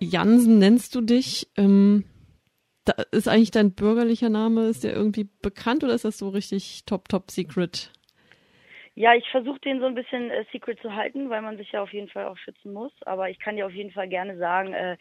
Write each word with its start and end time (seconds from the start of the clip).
Jansen 0.00 0.58
nennst 0.58 0.94
du 0.94 1.00
dich. 1.00 1.48
Ähm, 1.56 2.04
da 2.84 2.94
ist 3.12 3.28
eigentlich 3.28 3.50
dein 3.50 3.74
bürgerlicher 3.74 4.30
Name, 4.30 4.68
ist 4.68 4.84
der 4.84 4.94
irgendwie 4.94 5.28
bekannt 5.42 5.84
oder 5.84 5.94
ist 5.94 6.04
das 6.04 6.18
so 6.18 6.28
richtig 6.28 6.84
top, 6.86 7.08
top 7.08 7.30
secret? 7.30 7.92
Ja, 8.94 9.14
ich 9.14 9.28
versuche 9.30 9.60
den 9.60 9.78
so 9.78 9.86
ein 9.86 9.94
bisschen 9.94 10.30
äh, 10.30 10.44
secret 10.50 10.80
zu 10.80 10.92
halten, 10.94 11.30
weil 11.30 11.42
man 11.42 11.56
sich 11.56 11.70
ja 11.70 11.82
auf 11.82 11.92
jeden 11.92 12.08
Fall 12.08 12.26
auch 12.26 12.36
schützen 12.38 12.72
muss. 12.72 12.92
Aber 13.02 13.30
ich 13.30 13.38
kann 13.38 13.56
dir 13.56 13.66
auf 13.66 13.72
jeden 13.72 13.92
Fall 13.92 14.08
gerne 14.08 14.36
sagen, 14.38 14.72
äh, 14.72 14.96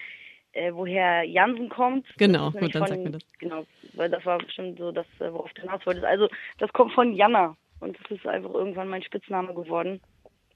äh, 0.51 0.73
woher 0.73 1.23
Jansen 1.23 1.69
kommt. 1.69 2.05
Genau, 2.17 2.51
gut, 2.51 2.75
dann 2.75 2.83
von, 2.83 2.87
sag 2.87 2.99
mir 2.99 3.11
das. 3.11 3.23
Genau, 3.39 3.65
weil 3.93 4.09
das 4.09 4.25
war 4.25 4.37
bestimmt 4.37 4.77
so 4.77 4.91
das, 4.91 5.07
äh, 5.19 5.31
worauf 5.31 5.51
du 5.53 5.61
hinaus 5.61 5.85
wolltest. 5.85 6.05
Also 6.05 6.27
das 6.57 6.71
kommt 6.73 6.93
von 6.93 7.13
Janna 7.13 7.55
und 7.79 7.97
das 7.99 8.11
ist 8.11 8.27
einfach 8.27 8.53
irgendwann 8.53 8.89
mein 8.89 9.03
Spitzname 9.03 9.53
geworden. 9.53 10.01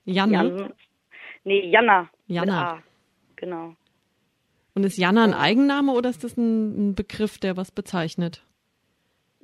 Janna? 0.06 0.44
Jansen. 0.44 0.74
Nee, 1.44 1.70
Janna. 1.70 2.10
Janna. 2.28 2.84
Genau. 3.36 3.76
Und 4.74 4.86
ist 4.86 4.98
Janna 4.98 5.24
ein 5.24 5.34
Eigenname 5.34 5.92
oder 5.92 6.10
ist 6.10 6.24
das 6.24 6.38
ein, 6.38 6.96
Begriff, 6.96 7.38
der 7.38 7.58
was 7.58 7.72
bezeichnet? 7.72 8.44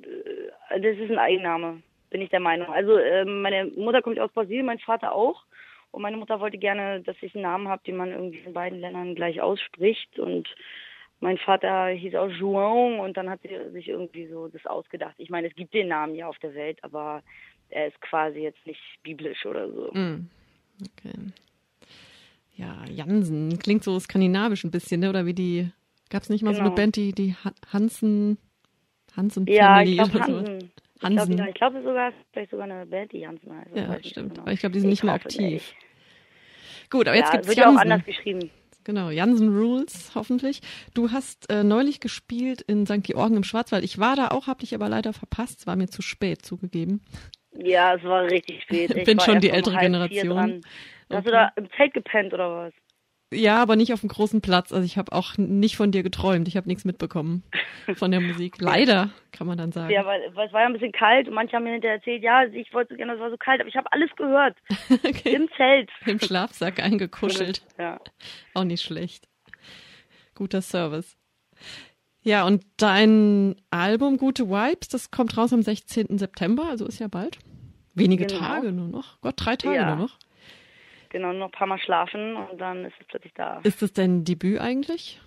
Äh, 0.02 0.80
das 0.80 0.96
ist 0.96 1.10
ein 1.10 1.18
Eigenname, 1.18 1.82
bin 2.10 2.22
ich 2.22 2.30
der 2.30 2.40
Meinung. 2.40 2.68
Also 2.68 2.96
äh, 2.96 3.24
meine 3.24 3.66
Mutter 3.66 4.02
kommt 4.02 4.18
aus 4.18 4.32
Brasilien, 4.32 4.66
mein 4.66 4.78
Vater 4.78 5.12
auch. 5.12 5.44
Und 5.90 6.02
meine 6.02 6.16
Mutter 6.16 6.40
wollte 6.40 6.58
gerne, 6.58 7.00
dass 7.00 7.16
ich 7.22 7.34
einen 7.34 7.42
Namen 7.42 7.68
habe, 7.68 7.82
den 7.86 7.96
man 7.96 8.10
irgendwie 8.10 8.38
in 8.38 8.52
beiden 8.52 8.80
Ländern 8.80 9.14
gleich 9.14 9.40
ausspricht. 9.40 10.18
Und 10.18 10.48
mein 11.20 11.38
Vater 11.38 11.88
hieß 11.88 12.14
auch 12.14 12.28
João 12.28 13.00
und 13.00 13.16
dann 13.16 13.30
hat 13.30 13.40
sie 13.42 13.70
sich 13.72 13.88
irgendwie 13.88 14.26
so 14.26 14.48
das 14.48 14.64
ausgedacht. 14.66 15.14
Ich 15.18 15.30
meine, 15.30 15.48
es 15.48 15.54
gibt 15.54 15.74
den 15.74 15.88
Namen 15.88 16.14
ja 16.14 16.28
auf 16.28 16.38
der 16.38 16.54
Welt, 16.54 16.78
aber 16.82 17.22
er 17.70 17.88
ist 17.88 18.00
quasi 18.00 18.40
jetzt 18.40 18.64
nicht 18.66 18.80
biblisch 19.02 19.44
oder 19.46 19.70
so. 19.70 19.90
Mm. 19.92 20.28
Okay. 20.80 21.32
Ja, 22.58 22.84
Jansen. 22.90 23.58
Klingt 23.60 23.84
so 23.84 23.98
skandinavisch 24.00 24.64
ein 24.64 24.72
bisschen, 24.72 25.00
ne? 25.00 25.08
Oder 25.08 25.26
wie 25.26 25.34
die. 25.34 25.70
Gab 26.10 26.22
es 26.22 26.28
nicht 26.28 26.42
mal 26.42 26.50
genau. 26.50 26.56
so 26.56 26.60
eine 26.62 26.70
genau. 26.70 26.82
Band, 26.82 26.96
die, 26.96 27.12
die 27.12 27.36
Hansen. 27.72 28.38
Hansen 29.16 29.46
ja, 29.46 29.76
Family 29.76 29.90
ich 29.92 29.96
glaub, 29.96 30.14
oder 30.14 30.24
Hansen. 30.24 30.60
so? 30.60 30.66
Hansen. 31.06 31.32
Ich 31.32 31.54
glaube 31.54 31.54
glaub, 31.54 31.84
sogar, 31.84 32.12
vielleicht 32.32 32.50
sogar 32.50 32.64
eine 32.64 32.86
Band, 32.86 33.12
die 33.12 33.18
Jansen 33.18 33.56
heißt. 33.56 33.76
Ja, 33.76 33.98
stimmt. 34.02 34.30
Genau. 34.30 34.42
Aber 34.42 34.52
ich 34.52 34.60
glaube, 34.60 34.72
die 34.72 34.80
sind 34.80 34.90
nicht 34.90 35.04
mehr 35.04 35.14
aktiv. 35.14 35.74
Gut, 36.90 37.06
aber 37.06 37.16
jetzt 37.16 37.32
ja, 37.32 37.32
gibt 37.32 37.48
es 37.48 37.54
Jansen. 37.54 37.74
ja 37.74 37.76
auch 37.76 37.80
anders 37.80 38.04
geschrieben. 38.04 38.50
Genau, 38.82 39.10
Jansen 39.10 39.56
Rules, 39.56 40.12
hoffentlich. 40.14 40.60
Du 40.94 41.10
hast 41.10 41.50
äh, 41.50 41.62
neulich 41.62 42.00
gespielt 42.00 42.62
in 42.62 42.86
St. 42.86 43.02
Georgen 43.02 43.36
im 43.36 43.44
Schwarzwald. 43.44 43.84
Ich 43.84 43.98
war 43.98 44.16
da 44.16 44.28
auch, 44.28 44.46
hab 44.46 44.60
dich 44.60 44.74
aber 44.74 44.88
leider 44.88 45.12
verpasst. 45.12 45.60
Es 45.60 45.66
war 45.66 45.76
mir 45.76 45.88
zu 45.88 46.02
spät 46.02 46.42
zugegeben. 46.44 47.02
Ja, 47.52 47.94
es 47.94 48.02
war 48.02 48.24
richtig 48.24 48.62
spät. 48.62 48.90
Ich 48.96 49.04
bin 49.04 49.20
schon 49.20 49.40
die 49.40 49.50
ältere 49.50 49.74
um 49.74 49.80
Generation. 49.80 50.62
Hast 51.10 51.26
du 51.26 51.30
da 51.30 51.52
im 51.56 51.70
Zelt 51.76 51.94
gepennt 51.94 52.34
oder 52.34 52.54
was? 52.54 52.74
Ja, 53.32 53.60
aber 53.60 53.76
nicht 53.76 53.92
auf 53.92 54.00
dem 54.00 54.08
großen 54.08 54.40
Platz. 54.40 54.72
Also 54.72 54.84
ich 54.86 54.96
habe 54.96 55.12
auch 55.12 55.36
nicht 55.36 55.76
von 55.76 55.92
dir 55.92 56.02
geträumt. 56.02 56.48
Ich 56.48 56.56
habe 56.56 56.66
nichts 56.66 56.86
mitbekommen 56.86 57.42
von 57.94 58.10
der 58.10 58.20
Musik. 58.20 58.56
Leider, 58.58 59.10
kann 59.32 59.46
man 59.46 59.58
dann 59.58 59.70
sagen. 59.70 59.92
Ja, 59.92 60.06
weil, 60.06 60.34
weil 60.34 60.46
es 60.46 60.52
war 60.52 60.62
ja 60.62 60.66
ein 60.66 60.72
bisschen 60.72 60.92
kalt 60.92 61.28
und 61.28 61.34
manche 61.34 61.54
haben 61.54 61.64
mir 61.64 61.72
hinterher 61.72 61.96
erzählt, 61.96 62.22
ja, 62.22 62.44
ich 62.44 62.72
wollte 62.72 62.94
so 62.94 62.96
gerne, 62.96 63.14
es 63.14 63.20
war 63.20 63.30
so 63.30 63.36
kalt, 63.36 63.60
aber 63.60 63.68
ich 63.68 63.76
habe 63.76 63.92
alles 63.92 64.10
gehört. 64.16 64.56
okay. 65.04 65.34
Im 65.34 65.48
Zelt. 65.56 65.90
Im 66.06 66.18
Schlafsack 66.18 66.82
eingekuschelt. 66.82 67.62
Ja. 67.78 68.00
Auch 68.54 68.64
nicht 68.64 68.82
schlecht. 68.82 69.28
Guter 70.34 70.62
Service. 70.62 71.16
Ja, 72.22 72.46
und 72.46 72.64
dein 72.78 73.56
Album 73.70 74.16
Gute 74.16 74.48
Vibes, 74.48 74.88
das 74.88 75.10
kommt 75.10 75.36
raus 75.36 75.52
am 75.52 75.62
16. 75.62 76.18
September, 76.18 76.66
also 76.68 76.86
ist 76.86 76.98
ja 76.98 77.08
bald. 77.08 77.38
Wenige 77.94 78.26
genau. 78.26 78.40
Tage 78.40 78.72
nur 78.72 78.88
noch. 78.88 79.20
Gott, 79.20 79.34
drei 79.36 79.56
Tage 79.56 79.76
ja. 79.76 79.94
nur 79.94 80.06
noch. 80.06 80.18
Genau, 81.18 81.32
noch 81.32 81.46
ein 81.46 81.50
paar 81.50 81.66
Mal 81.66 81.80
schlafen 81.80 82.36
und 82.36 82.60
dann 82.60 82.84
ist 82.84 82.94
es 83.00 83.06
plötzlich 83.08 83.34
da. 83.34 83.58
Ist 83.64 83.82
das 83.82 83.92
dein 83.92 84.24
Debüt 84.24 84.60
eigentlich? 84.60 85.20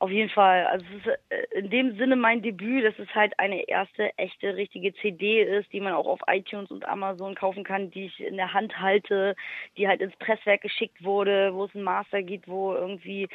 Auf 0.00 0.10
jeden 0.10 0.28
Fall. 0.28 0.66
Also 0.66 0.84
es 0.90 1.06
ist 1.06 1.18
äh, 1.30 1.58
in 1.58 1.70
dem 1.70 1.96
Sinne 1.96 2.14
mein 2.14 2.42
Debüt, 2.42 2.84
dass 2.84 2.98
es 2.98 3.08
halt 3.14 3.32
eine 3.38 3.66
erste 3.66 4.12
echte 4.18 4.54
richtige 4.54 4.92
CD 4.96 5.42
ist, 5.42 5.72
die 5.72 5.80
man 5.80 5.94
auch 5.94 6.06
auf 6.06 6.20
iTunes 6.26 6.70
und 6.70 6.86
Amazon 6.86 7.34
kaufen 7.34 7.64
kann, 7.64 7.90
die 7.90 8.04
ich 8.04 8.20
in 8.20 8.36
der 8.36 8.52
Hand 8.52 8.78
halte, 8.78 9.34
die 9.78 9.88
halt 9.88 10.02
ins 10.02 10.14
Presswerk 10.16 10.60
geschickt 10.60 11.02
wurde, 11.02 11.54
wo 11.54 11.64
es 11.64 11.74
einen 11.74 11.84
Master 11.84 12.22
gibt, 12.22 12.46
wo 12.46 12.74
irgendwie 12.74 13.28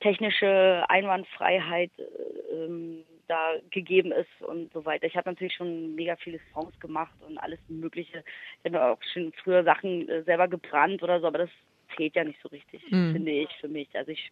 technische 0.00 0.86
Einwandfreiheit 0.88 1.90
äh, 1.98 2.54
ähm, 2.54 3.04
da 3.28 3.54
gegeben 3.70 4.12
ist 4.12 4.30
und 4.40 4.72
so 4.72 4.84
weiter. 4.84 5.06
Ich 5.06 5.16
habe 5.16 5.30
natürlich 5.30 5.54
schon 5.54 5.94
mega 5.94 6.16
viele 6.16 6.40
Songs 6.52 6.78
gemacht 6.80 7.14
und 7.26 7.38
alles 7.38 7.60
Mögliche. 7.68 8.24
Ich 8.62 8.72
habe 8.72 8.84
auch 8.84 8.98
schon 9.12 9.32
früher 9.42 9.64
Sachen 9.64 10.08
äh, 10.08 10.22
selber 10.24 10.48
gebrannt 10.48 11.02
oder 11.02 11.20
so, 11.20 11.26
aber 11.26 11.38
das 11.38 11.50
zählt 11.96 12.14
ja 12.16 12.24
nicht 12.24 12.40
so 12.42 12.48
richtig, 12.48 12.82
mhm. 12.90 13.12
finde 13.12 13.32
ich 13.32 13.50
für 13.60 13.68
mich. 13.68 13.88
Also 13.94 14.10
ich, 14.10 14.30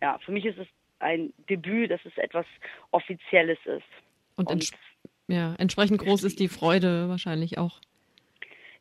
ja, 0.00 0.18
für 0.18 0.32
mich 0.32 0.44
ist 0.44 0.58
es 0.58 0.66
ein 0.98 1.32
Debüt, 1.48 1.90
dass 1.90 2.04
es 2.04 2.16
etwas 2.16 2.46
Offizielles 2.90 3.58
ist. 3.64 3.82
Und, 4.36 4.48
und 4.48 4.52
ents 4.52 4.72
ja, 5.28 5.54
entsprechend 5.58 6.00
groß 6.00 6.24
ist 6.24 6.40
die 6.40 6.48
Freude 6.48 7.08
wahrscheinlich 7.08 7.56
auch. 7.56 7.80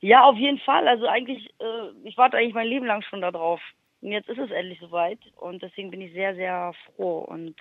Ja, 0.01 0.23
auf 0.23 0.35
jeden 0.35 0.57
Fall. 0.59 0.87
Also 0.87 1.07
eigentlich, 1.07 1.53
äh, 1.59 1.91
ich 2.03 2.17
warte 2.17 2.37
eigentlich 2.37 2.55
mein 2.55 2.67
Leben 2.67 2.85
lang 2.85 3.03
schon 3.03 3.21
darauf. 3.21 3.61
Und 4.01 4.11
jetzt 4.11 4.29
ist 4.29 4.39
es 4.39 4.49
endlich 4.49 4.79
soweit 4.79 5.19
und 5.37 5.61
deswegen 5.61 5.91
bin 5.91 6.01
ich 6.01 6.11
sehr, 6.13 6.33
sehr 6.35 6.73
froh 6.95 7.19
und 7.19 7.55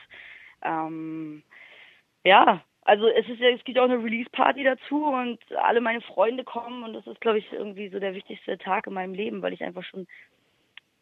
ähm, 0.62 1.42
ja, 2.24 2.62
also 2.82 3.06
es 3.08 3.28
ist 3.28 3.40
ja, 3.40 3.50
es 3.50 3.62
gibt 3.64 3.78
auch 3.78 3.84
eine 3.84 4.02
Release-Party 4.02 4.64
dazu 4.64 5.04
und 5.04 5.38
alle 5.56 5.80
meine 5.80 6.00
Freunde 6.00 6.44
kommen 6.44 6.82
und 6.82 6.94
das 6.94 7.06
ist, 7.06 7.20
glaube 7.20 7.38
ich, 7.38 7.52
irgendwie 7.52 7.88
so 7.88 7.98
der 7.98 8.14
wichtigste 8.14 8.58
Tag 8.58 8.86
in 8.86 8.94
meinem 8.94 9.14
Leben, 9.14 9.42
weil 9.42 9.52
ich 9.52 9.62
einfach 9.62 9.84
schon 9.84 10.06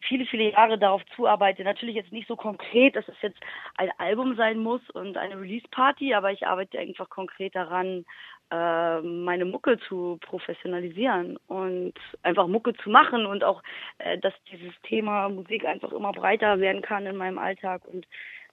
viele, 0.01 0.27
viele 0.27 0.51
Jahre 0.51 0.79
darauf 0.79 1.03
zuarbeite. 1.17 1.65
Natürlich 1.65 1.97
jetzt 1.97 2.13
nicht 2.13 2.29
so 2.29 2.37
konkret, 2.37 2.97
dass 2.97 3.09
es 3.09 3.21
jetzt 3.23 3.39
ein 3.77 3.91
Album 3.99 4.37
sein 4.37 4.59
muss 4.59 4.81
und 4.91 5.17
eine 5.17 5.41
Release-Party, 5.41 6.15
aber 6.15 6.33
ich 6.33 6.47
arbeite 6.47 6.79
einfach 6.79 7.09
konkret 7.09 7.55
daran, 7.55 8.05
äh, 8.51 9.01
meine 9.01 9.45
Mucke 9.45 9.79
zu 9.89 10.19
professionalisieren 10.23 11.37
und 11.49 11.95
einfach 12.23 12.47
Mucke 12.47 12.75
zu 12.75 12.91
machen 12.91 13.27
und 13.27 13.45
auch, 13.45 13.63
äh, 13.99 14.19
dass 14.19 14.33
dieses 14.51 14.73
Thema 14.83 15.29
Musik 15.29 15.65
einfach 15.65 15.93
immer 15.93 16.13
breiter 16.13 16.59
werden 16.61 16.83
kann 16.83 17.07
in 17.07 17.17
meinem 17.17 17.39
Alltag 17.39 17.83
und 17.87 18.07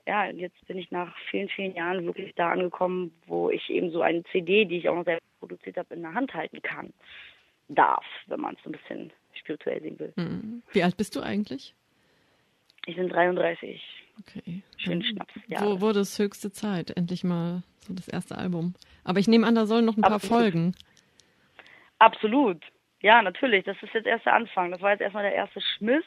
ja, 0.07 0.27
jetzt 0.27 0.65
bin 0.67 0.77
ich 0.77 0.91
nach 0.91 1.15
vielen, 1.29 1.49
vielen 1.49 1.75
Jahren 1.75 2.05
wirklich 2.05 2.33
da 2.35 2.51
angekommen, 2.51 3.11
wo 3.25 3.49
ich 3.49 3.69
eben 3.69 3.91
so 3.91 4.01
eine 4.01 4.23
CD, 4.25 4.65
die 4.65 4.77
ich 4.77 4.89
auch 4.89 4.95
noch 4.95 5.05
selbst 5.05 5.27
produziert 5.39 5.77
habe, 5.77 5.95
in 5.95 6.01
der 6.01 6.13
Hand 6.13 6.33
halten 6.33 6.61
kann. 6.61 6.93
Darf, 7.67 8.05
wenn 8.27 8.39
man 8.39 8.55
es 8.55 8.63
so 8.63 8.69
ein 8.69 8.73
bisschen 8.73 9.11
spirituell 9.33 9.81
sehen 9.81 9.99
will. 9.99 10.13
Mhm. 10.15 10.61
Wie 10.71 10.83
alt 10.83 10.97
bist 10.97 11.15
du 11.15 11.21
eigentlich? 11.21 11.73
Ich 12.85 12.95
bin 12.95 13.09
33. 13.09 13.81
Okay. 14.19 14.61
Schön 14.77 15.03
Schnaps, 15.03 15.33
ja. 15.47 15.61
Wo 15.61 15.81
wurde 15.81 16.01
es 16.01 16.19
höchste 16.19 16.51
Zeit? 16.51 16.91
Endlich 16.91 17.23
mal 17.23 17.63
so 17.79 17.93
das 17.93 18.07
erste 18.07 18.37
Album. 18.37 18.75
Aber 19.03 19.19
ich 19.19 19.27
nehme 19.27 19.47
an, 19.47 19.55
da 19.55 19.65
sollen 19.65 19.85
noch 19.85 19.97
ein 19.97 20.03
Absolut. 20.03 20.21
paar 20.21 20.39
Folgen. 20.39 20.75
Absolut. 21.97 22.63
Ja, 23.01 23.21
natürlich. 23.21 23.65
Das 23.65 23.77
ist 23.81 23.93
jetzt 23.93 24.05
erst 24.05 24.25
der 24.25 24.33
Anfang. 24.33 24.71
Das 24.71 24.81
war 24.81 24.91
jetzt 24.91 25.01
erstmal 25.01 25.23
der 25.23 25.33
erste 25.33 25.61
Schmiss. 25.61 26.03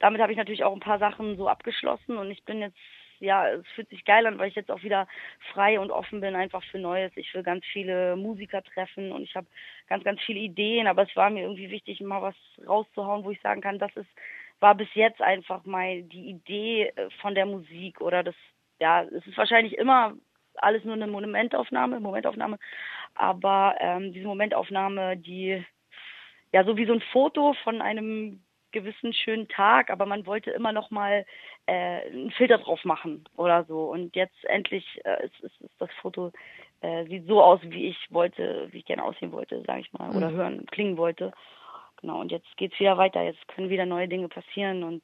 Damit 0.00 0.20
habe 0.20 0.32
ich 0.32 0.38
natürlich 0.38 0.64
auch 0.64 0.72
ein 0.72 0.80
paar 0.80 0.98
Sachen 0.98 1.36
so 1.36 1.48
abgeschlossen 1.48 2.16
und 2.16 2.30
ich 2.30 2.44
bin 2.44 2.60
jetzt 2.60 2.76
ja, 3.22 3.48
es 3.48 3.66
fühlt 3.74 3.88
sich 3.88 4.04
geil 4.04 4.26
an, 4.26 4.38
weil 4.38 4.48
ich 4.48 4.56
jetzt 4.56 4.70
auch 4.70 4.82
wieder 4.82 5.06
frei 5.52 5.78
und 5.78 5.90
offen 5.90 6.20
bin 6.20 6.34
einfach 6.34 6.62
für 6.64 6.78
Neues. 6.78 7.12
Ich 7.14 7.32
will 7.34 7.42
ganz 7.42 7.64
viele 7.72 8.16
Musiker 8.16 8.62
treffen 8.62 9.12
und 9.12 9.22
ich 9.22 9.36
habe 9.36 9.46
ganz, 9.88 10.02
ganz 10.04 10.20
viele 10.22 10.40
Ideen, 10.40 10.88
aber 10.88 11.02
es 11.02 11.16
war 11.16 11.30
mir 11.30 11.42
irgendwie 11.42 11.70
wichtig, 11.70 12.00
mal 12.00 12.20
was 12.20 12.34
rauszuhauen, 12.66 13.24
wo 13.24 13.30
ich 13.30 13.40
sagen 13.40 13.60
kann, 13.60 13.78
das 13.78 13.94
ist, 13.96 14.08
war 14.58 14.74
bis 14.74 14.88
jetzt 14.94 15.22
einfach 15.22 15.64
mal 15.64 16.02
die 16.02 16.30
Idee 16.30 16.92
äh, 16.96 17.10
von 17.20 17.34
der 17.34 17.46
Musik 17.46 18.00
oder 18.00 18.24
das, 18.24 18.34
ja, 18.80 19.02
es 19.04 19.26
ist 19.26 19.38
wahrscheinlich 19.38 19.78
immer 19.78 20.14
alles 20.56 20.84
nur 20.84 20.94
eine 20.94 21.06
Momentaufnahme, 21.06 22.00
Momentaufnahme, 22.00 22.58
aber 23.14 23.76
ähm, 23.78 24.12
diese 24.12 24.26
Momentaufnahme, 24.26 25.16
die 25.16 25.64
ja 26.52 26.64
so 26.64 26.76
wie 26.76 26.86
so 26.86 26.92
ein 26.92 27.02
Foto 27.12 27.54
von 27.64 27.80
einem 27.80 28.42
gewissen 28.72 29.12
schönen 29.12 29.48
Tag, 29.48 29.90
aber 29.90 30.06
man 30.06 30.26
wollte 30.26 30.50
immer 30.50 30.72
noch 30.72 30.90
mal 30.90 31.24
äh, 31.66 32.06
einen 32.10 32.30
Filter 32.32 32.58
drauf 32.58 32.84
machen 32.84 33.24
oder 33.36 33.64
so. 33.64 33.84
Und 33.84 34.14
jetzt 34.16 34.44
endlich 34.44 35.00
äh, 35.04 35.26
ist, 35.26 35.40
ist, 35.40 35.60
ist 35.60 35.74
das 35.78 35.90
Foto 36.00 36.32
äh, 36.82 37.06
sieht 37.06 37.26
so 37.26 37.42
aus, 37.42 37.60
wie 37.62 37.88
ich 37.88 37.96
wollte, 38.10 38.68
wie 38.72 38.78
ich 38.78 38.84
gerne 38.84 39.04
aussehen 39.04 39.32
wollte, 39.32 39.62
sage 39.66 39.80
ich 39.80 39.92
mal, 39.92 40.10
mhm. 40.10 40.16
oder 40.16 40.30
hören, 40.32 40.66
klingen 40.66 40.96
wollte. 40.96 41.32
Genau, 42.00 42.20
und 42.20 42.32
jetzt 42.32 42.56
geht's 42.56 42.78
wieder 42.80 42.98
weiter. 42.98 43.22
Jetzt 43.22 43.46
können 43.48 43.70
wieder 43.70 43.86
neue 43.86 44.08
Dinge 44.08 44.28
passieren 44.28 44.82
und 44.82 45.02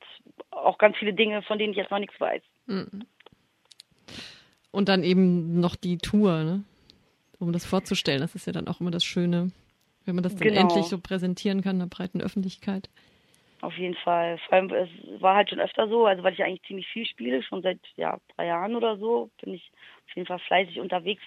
auch 0.51 0.79
ganz 0.79 0.97
viele 0.97 1.15
Dinge, 1.15 1.43
von 1.43 1.59
denen 1.59 1.73
ich 1.73 1.77
jetzt 1.79 1.93
noch 1.93 2.01
nichts 2.01 2.21
weiß. 2.21 2.43
Mhm. 2.67 3.05
Und 4.73 4.89
dann 4.89 5.05
eben 5.05 5.61
noch 5.61 5.77
die 5.77 5.99
Tour, 5.99 6.43
ne? 6.43 6.65
um 7.39 7.53
das 7.53 7.65
vorzustellen. 7.65 8.21
Das 8.21 8.35
ist 8.35 8.47
ja 8.47 8.53
dann 8.53 8.67
auch 8.67 8.81
immer 8.81 8.91
das 8.91 9.05
Schöne, 9.05 9.53
wenn 10.05 10.17
man 10.17 10.25
das 10.25 10.35
dann 10.35 10.49
genau. 10.49 10.61
endlich 10.61 10.87
so 10.87 10.99
präsentieren 10.99 11.63
kann 11.63 11.77
in 11.77 11.81
der 11.81 11.87
breiten 11.87 12.21
Öffentlichkeit. 12.21 12.91
Auf 13.61 13.77
jeden 13.77 13.97
Fall. 13.97 14.39
Vor 14.39 14.55
allem, 14.55 14.73
es 14.73 14.89
war 15.21 15.35
halt 15.35 15.51
schon 15.51 15.61
öfter 15.61 15.89
so, 15.89 16.07
also 16.07 16.23
weil 16.23 16.33
ich 16.33 16.45
eigentlich 16.45 16.63
ziemlich 16.63 16.87
viel 16.89 17.07
spiele, 17.07 17.43
schon 17.43 17.63
seit 17.63 17.81
ja, 17.97 18.19
drei 18.37 18.47
Jahren 18.47 18.77
oder 18.77 18.97
so, 18.97 19.31
bin 19.43 19.55
ich 19.55 19.73
auf 20.09 20.15
jeden 20.15 20.27
Fall 20.27 20.39
fleißig 20.39 20.79
unterwegs, 20.79 21.23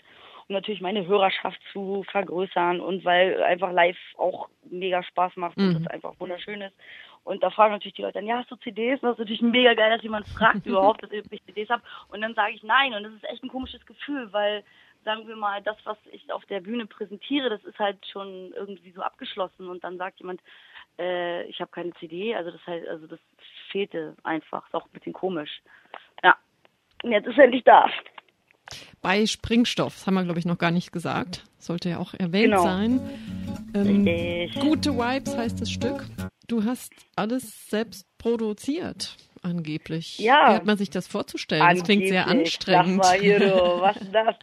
um 0.48 0.54
natürlich 0.54 0.82
meine 0.82 1.06
Hörerschaft 1.06 1.60
zu 1.74 2.04
vergrößern 2.10 2.80
und 2.80 3.04
weil 3.04 3.44
einfach 3.44 3.72
live 3.74 3.98
auch 4.18 4.48
mega 4.70 5.04
Spaß 5.04 5.36
macht 5.36 5.58
mhm. 5.58 5.76
und 5.76 5.82
es 5.82 5.88
einfach 5.88 6.14
wunderschön 6.20 6.62
ist. 6.62 6.76
Und 7.24 7.44
da 7.44 7.52
fragen 7.52 7.74
natürlich 7.74 7.96
die 7.96 8.02
Leute 8.02 8.14
dann, 8.14 8.26
ja, 8.26 8.38
hast 8.38 8.50
du 8.50 8.56
CDs? 8.56 9.00
das 9.02 9.14
ist 9.14 9.20
natürlich 9.20 9.42
mega 9.42 9.74
geil, 9.74 9.92
dass 9.92 10.02
jemand 10.02 10.28
fragt 10.28 10.66
überhaupt, 10.66 11.04
dass 11.04 11.12
ich 11.12 11.46
CDs 11.46 11.70
habe. 11.70 11.84
Und 12.10 12.22
dann 12.22 12.34
sage 12.34 12.54
ich 12.54 12.64
nein. 12.64 12.94
Und 12.94 13.04
das 13.04 13.14
ist 13.14 13.30
echt 13.30 13.44
ein 13.44 13.50
komisches 13.50 13.86
Gefühl, 13.86 14.32
weil, 14.34 14.64
sagen 15.06 15.28
wir 15.28 15.36
mal, 15.36 15.62
das, 15.62 15.78
was 15.84 15.98
ich 16.12 16.32
auf 16.32 16.46
der 16.46 16.62
Bühne 16.62 16.88
präsentiere, 16.88 17.50
das 17.50 17.64
ist 17.64 17.78
halt 17.78 18.04
schon 18.08 18.54
irgendwie 18.56 18.92
so 18.92 19.02
abgeschlossen. 19.02 19.70
Und 19.70 19.84
dann 19.84 19.98
sagt 19.98 20.20
jemand, 20.20 20.42
äh, 21.00 21.44
ich 21.46 21.60
habe 21.60 21.72
keine 21.72 21.92
CD. 22.00 22.36
Also 22.36 22.52
das 22.52 22.66
heißt, 22.66 22.88
also 22.88 23.08
das 23.08 23.20
fehlte 23.72 24.16
einfach. 24.24 24.66
Ist 24.68 24.76
auch 24.76 24.86
ein 24.86 24.92
bisschen 24.92 25.14
komisch. 25.14 25.62
Ja. 26.24 26.36
Und 27.04 27.12
jetzt 27.12 27.28
ist 27.28 27.38
er 27.38 27.46
endlich 27.46 27.64
da. 27.64 27.90
Bei 29.02 29.26
Springstoff, 29.26 29.96
das 29.96 30.08
haben 30.08 30.14
wir, 30.14 30.24
glaube 30.24 30.40
ich, 30.40 30.46
noch 30.46 30.58
gar 30.58 30.72
nicht 30.72 30.92
gesagt. 30.92 31.44
Sollte 31.58 31.90
ja 31.90 31.98
auch 31.98 32.14
erwähnt 32.14 32.52
genau. 32.52 32.64
sein. 32.64 33.00
Ähm, 33.74 34.06
gute 34.60 34.92
Vibes 34.94 35.36
heißt 35.36 35.60
das 35.60 35.72
Stück. 35.72 36.06
Du 36.48 36.64
hast 36.64 36.94
alles 37.16 37.70
selbst 37.70 38.06
produziert, 38.18 39.18
angeblich. 39.42 40.20
Ja. 40.20 40.50
Wie 40.50 40.56
hat 40.56 40.66
man 40.66 40.78
sich 40.78 40.90
das 40.90 41.08
vorzustellen? 41.08 41.62
Angeblich. 41.62 41.82
Das 41.82 41.88
klingt 41.88 42.08
sehr 42.08 42.28
anstrengend. 42.28 43.04
Sag 43.04 43.18
mal, 43.18 43.24
Jiro, 43.24 43.82
was 43.82 43.98
ist 43.98 44.14
das? 44.14 44.36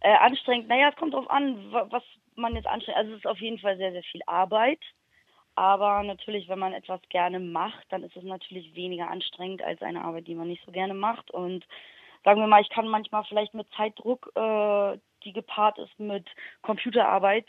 Äh, 0.00 0.16
anstrengend, 0.18 0.68
naja, 0.68 0.90
es 0.90 0.96
kommt 0.96 1.14
drauf 1.14 1.28
an, 1.30 1.72
was 1.72 2.02
man 2.36 2.54
jetzt 2.54 2.66
anstrengt. 2.66 2.98
Also 2.98 3.12
es 3.12 3.18
ist 3.18 3.26
auf 3.26 3.38
jeden 3.38 3.58
Fall 3.58 3.76
sehr, 3.76 3.92
sehr 3.92 4.02
viel 4.02 4.20
Arbeit. 4.26 4.80
Aber 5.56 6.02
natürlich, 6.02 6.48
wenn 6.48 6.58
man 6.58 6.74
etwas 6.74 7.00
gerne 7.08 7.40
macht, 7.40 7.86
dann 7.90 8.02
ist 8.02 8.14
es 8.14 8.24
natürlich 8.24 8.74
weniger 8.74 9.08
anstrengend 9.10 9.62
als 9.62 9.80
eine 9.82 10.04
Arbeit, 10.04 10.26
die 10.26 10.34
man 10.34 10.48
nicht 10.48 10.64
so 10.66 10.70
gerne 10.70 10.94
macht. 10.94 11.30
Und 11.30 11.66
sagen 12.24 12.40
wir 12.40 12.46
mal, 12.46 12.60
ich 12.60 12.68
kann 12.68 12.86
manchmal 12.88 13.24
vielleicht 13.24 13.54
mit 13.54 13.66
Zeitdruck, 13.74 14.30
äh, 14.34 14.98
die 15.24 15.32
gepaart 15.32 15.78
ist 15.78 15.98
mit 15.98 16.26
Computerarbeit, 16.60 17.46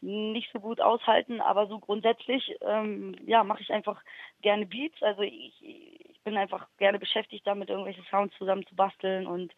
nicht 0.00 0.50
so 0.52 0.60
gut 0.60 0.80
aushalten, 0.80 1.40
aber 1.40 1.66
so 1.66 1.78
grundsätzlich, 1.78 2.56
ähm, 2.62 3.16
ja, 3.26 3.44
mache 3.44 3.62
ich 3.62 3.70
einfach 3.72 4.00
gerne 4.40 4.64
Beats. 4.64 5.02
Also 5.02 5.22
ich, 5.22 5.52
ich 5.60 6.20
bin 6.22 6.36
einfach 6.36 6.68
gerne 6.78 6.98
beschäftigt 6.98 7.46
damit, 7.46 7.68
irgendwelche 7.68 8.02
Sounds 8.10 8.34
zusammen 8.38 8.64
zu 8.66 8.76
basteln 8.76 9.26
und 9.26 9.52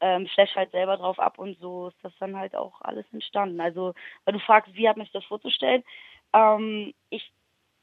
ähm, 0.00 0.26
flash 0.28 0.54
halt 0.54 0.70
selber 0.70 0.96
drauf 0.98 1.18
ab 1.18 1.38
und 1.38 1.58
so 1.58 1.88
ist 1.88 1.98
das 2.02 2.12
dann 2.20 2.36
halt 2.36 2.54
auch 2.54 2.80
alles 2.82 3.06
entstanden. 3.12 3.60
Also, 3.60 3.94
weil 4.24 4.34
du 4.34 4.40
fragst, 4.40 4.72
wie 4.74 4.88
hat 4.88 4.96
mich 4.96 5.10
das 5.12 5.24
vorzustellen? 5.24 5.82
Ähm, 6.32 6.94
ich, 7.10 7.32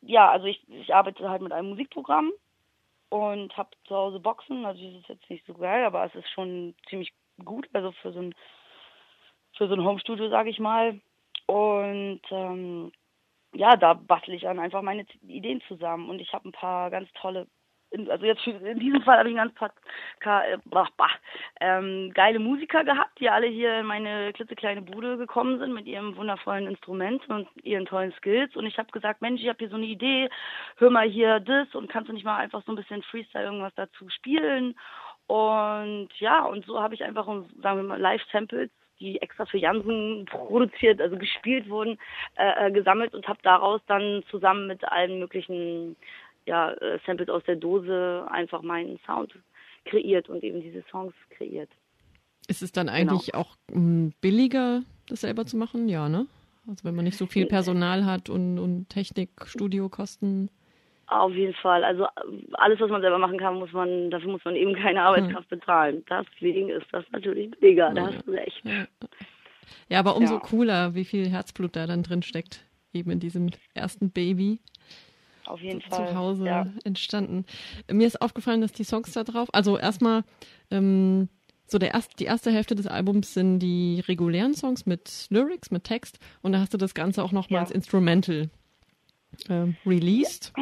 ja, 0.05 0.29
also 0.29 0.45
ich, 0.45 0.61
ich 0.69 0.93
arbeite 0.93 1.29
halt 1.29 1.41
mit 1.41 1.51
einem 1.51 1.69
Musikprogramm 1.69 2.31
und 3.09 3.55
habe 3.57 3.69
zu 3.87 3.95
Hause 3.95 4.19
Boxen. 4.19 4.65
Also 4.65 4.83
das 4.83 5.01
ist 5.01 5.09
jetzt 5.09 5.29
nicht 5.29 5.45
so 5.45 5.53
geil, 5.53 5.85
aber 5.85 6.05
es 6.05 6.15
ist 6.15 6.29
schon 6.29 6.75
ziemlich 6.89 7.13
gut. 7.43 7.67
Also 7.73 7.91
für 8.01 8.11
so 8.11 8.19
ein 8.19 8.35
für 9.57 9.67
so 9.67 9.73
ein 9.73 9.83
Homestudio, 9.83 10.29
sage 10.29 10.49
ich 10.49 10.59
mal. 10.59 10.99
Und 11.47 12.21
ähm, 12.29 12.91
ja, 13.53 13.75
da 13.77 13.93
bastel 13.93 14.33
ich 14.33 14.41
dann 14.41 14.59
einfach 14.59 14.81
meine 14.81 15.05
Ideen 15.27 15.61
zusammen. 15.67 16.09
Und 16.09 16.19
ich 16.19 16.33
habe 16.33 16.49
ein 16.49 16.51
paar 16.51 16.89
ganz 16.91 17.09
tolle, 17.13 17.47
also 18.09 18.25
jetzt 18.25 18.45
in 18.45 18.79
diesem 18.79 19.01
Fall 19.01 19.19
habe 19.19 19.29
ich 19.29 19.35
ein 19.35 19.51
ganz 19.51 19.73
paar 20.19 20.45
äh, 20.47 20.57
ähm, 21.61 22.11
geile 22.13 22.39
Musiker 22.39 22.83
gehabt, 22.83 23.19
die 23.19 23.29
alle 23.29 23.47
hier 23.47 23.79
in 23.79 23.85
meine 23.85 24.33
klitzekleine 24.33 24.81
Bude 24.81 25.17
gekommen 25.17 25.59
sind 25.59 25.73
mit 25.73 25.85
ihrem 25.85 26.15
wundervollen 26.15 26.67
Instrument 26.67 27.27
und 27.29 27.47
ihren 27.63 27.85
tollen 27.85 28.13
Skills. 28.13 28.55
Und 28.55 28.65
ich 28.65 28.77
habe 28.77 28.91
gesagt, 28.91 29.21
Mensch, 29.21 29.41
ich 29.41 29.47
habe 29.47 29.59
hier 29.59 29.69
so 29.69 29.75
eine 29.75 29.85
Idee, 29.85 30.29
hör 30.77 30.89
mal 30.89 31.07
hier 31.07 31.39
das 31.39 31.73
und 31.75 31.89
kannst 31.89 32.09
du 32.09 32.13
nicht 32.13 32.25
mal 32.25 32.37
einfach 32.37 32.63
so 32.65 32.71
ein 32.71 32.75
bisschen 32.75 33.03
Freestyle 33.03 33.45
irgendwas 33.45 33.73
dazu 33.75 34.09
spielen? 34.09 34.75
Und 35.27 36.09
ja, 36.19 36.43
und 36.45 36.65
so 36.65 36.81
habe 36.81 36.93
ich 36.93 37.03
einfach, 37.03 37.25
sagen 37.25 37.79
wir 37.79 37.83
mal, 37.83 37.99
Live-Samples 37.99 38.69
die 38.99 39.21
extra 39.21 39.45
für 39.45 39.57
Jansen 39.57 40.25
produziert, 40.25 41.01
also 41.01 41.17
gespielt 41.17 41.69
wurden, 41.69 41.97
äh, 42.37 42.67
äh 42.67 42.71
gesammelt 42.71 43.13
und 43.13 43.27
habe 43.27 43.39
daraus 43.43 43.81
dann 43.87 44.23
zusammen 44.29 44.67
mit 44.67 44.83
allen 44.85 45.19
möglichen 45.19 45.95
ja, 46.45 46.71
äh, 46.73 46.99
Samples 47.05 47.29
aus 47.29 47.43
der 47.45 47.55
Dose 47.55 48.25
einfach 48.29 48.61
meinen 48.61 48.99
Sound 49.05 49.33
kreiert 49.85 50.29
und 50.29 50.43
eben 50.43 50.61
diese 50.61 50.83
Songs 50.91 51.13
kreiert. 51.29 51.69
Ist 52.47 52.61
es 52.61 52.71
dann 52.71 52.89
eigentlich 52.89 53.31
genau. 53.31 53.39
auch 53.39 53.55
m, 53.69 53.75
hm, 53.75 54.13
billiger, 54.21 54.83
das 55.07 55.21
selber 55.21 55.45
zu 55.45 55.57
machen? 55.57 55.87
Ja, 55.87 56.09
ne? 56.09 56.27
Also 56.67 56.83
wenn 56.83 56.95
man 56.95 57.05
nicht 57.05 57.17
so 57.17 57.27
viel 57.27 57.45
Personal 57.45 58.05
hat 58.05 58.29
und, 58.29 58.57
und 58.57 58.89
Technik, 58.89 59.29
Studiokosten. 59.45 60.49
Auf 61.07 61.31
jeden 61.33 61.53
Fall. 61.53 61.83
Also 61.83 62.07
alles, 62.53 62.79
was 62.79 62.89
man 62.89 63.01
selber 63.01 63.19
machen 63.19 63.37
kann, 63.37 63.59
muss 63.59 63.71
man, 63.71 64.09
dafür 64.09 64.31
muss 64.31 64.43
man 64.43 64.55
eben 64.55 64.73
keine 64.73 65.03
Arbeitskraft 65.03 65.51
hm. 65.51 65.59
bezahlen. 65.59 66.05
Deswegen 66.09 66.69
ist 66.69 66.87
das 66.91 67.05
natürlich 67.11 67.51
billiger, 67.51 67.93
da 67.93 68.07
hast 68.07 68.25
du 68.25 68.31
recht. 68.31 68.61
Ja, 68.63 68.85
ja 69.89 69.99
aber 69.99 70.15
umso 70.15 70.35
ja. 70.35 70.39
cooler, 70.39 70.95
wie 70.95 71.05
viel 71.05 71.29
Herzblut 71.29 71.75
da 71.75 71.85
dann 71.85 72.01
drin 72.01 72.23
steckt, 72.23 72.65
eben 72.93 73.11
in 73.11 73.19
diesem 73.19 73.51
ersten 73.75 74.09
Baby. 74.09 74.59
Auf 75.45 75.61
jeden 75.61 75.81
zu, 75.81 75.89
Fall. 75.89 76.09
Zu 76.09 76.15
Hause 76.15 76.45
ja. 76.45 76.67
entstanden. 76.83 77.45
Mir 77.91 78.07
ist 78.07 78.21
aufgefallen, 78.21 78.61
dass 78.61 78.71
die 78.71 78.83
Songs 78.83 79.11
da 79.13 79.23
drauf, 79.23 79.49
also 79.53 79.77
erstmal, 79.77 80.23
ähm, 80.71 81.29
so 81.67 81.77
der 81.79 81.93
erst, 81.93 82.19
die 82.19 82.25
erste 82.25 82.51
Hälfte 82.51 82.75
des 82.75 82.87
Albums 82.87 83.33
sind 83.33 83.59
die 83.59 84.03
regulären 84.07 84.53
Songs 84.53 84.85
mit 84.85 85.27
Lyrics, 85.29 85.71
mit 85.71 85.83
Text 85.83 86.19
und 86.41 86.51
da 86.51 86.59
hast 86.59 86.73
du 86.73 86.77
das 86.77 86.93
Ganze 86.93 87.23
auch 87.23 87.31
nochmal 87.31 87.57
ja. 87.57 87.61
als 87.61 87.71
Instrumental 87.71 88.49
äh, 89.49 89.73
released. 89.85 90.53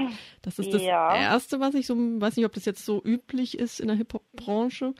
Das 0.41 0.59
ist 0.59 0.73
das 0.73 0.81
ja. 0.81 1.15
erste, 1.15 1.59
was 1.59 1.75
ich 1.75 1.87
so, 1.87 1.95
weiß 1.95 2.37
nicht, 2.37 2.45
ob 2.45 2.53
das 2.53 2.65
jetzt 2.65 2.85
so 2.85 3.01
üblich 3.03 3.57
ist 3.57 3.79
in 3.79 3.87
der 3.87 3.97
Hip-Hop-Branche. 3.97 4.93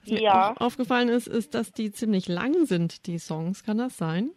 Was 0.00 0.10
mir 0.10 0.22
ja. 0.22 0.52
auch 0.52 0.60
aufgefallen 0.60 1.08
ist, 1.08 1.26
ist, 1.26 1.54
dass 1.54 1.72
die 1.72 1.90
ziemlich 1.90 2.28
lang 2.28 2.66
sind, 2.66 3.06
die 3.06 3.18
Songs. 3.18 3.64
Kann 3.64 3.78
das 3.78 3.96
sein? 3.96 4.30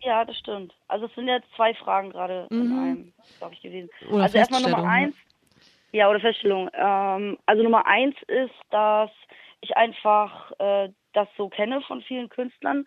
Ja, 0.00 0.24
das 0.24 0.38
stimmt. 0.38 0.74
Also 0.86 1.06
es 1.06 1.14
sind 1.14 1.28
ja 1.28 1.40
zwei 1.56 1.74
Fragen 1.74 2.10
gerade 2.10 2.46
mhm. 2.50 2.60
in 2.60 2.78
einem, 2.78 3.12
glaube 3.38 3.54
ich, 3.54 3.62
gewesen. 3.62 3.90
Oder 4.10 4.24
also 4.24 4.38
erstmal 4.38 4.62
Nummer 4.62 4.88
eins. 4.88 5.14
Ja, 5.92 6.08
oder 6.10 6.20
Feststellung. 6.20 6.70
Ähm, 6.74 7.38
also 7.46 7.62
Nummer 7.62 7.86
eins 7.86 8.14
ist, 8.26 8.54
dass 8.70 9.10
ich 9.60 9.76
einfach 9.76 10.52
äh, 10.58 10.90
das 11.14 11.28
so 11.36 11.48
kenne 11.48 11.80
von 11.82 12.02
vielen 12.02 12.28
Künstlern, 12.28 12.84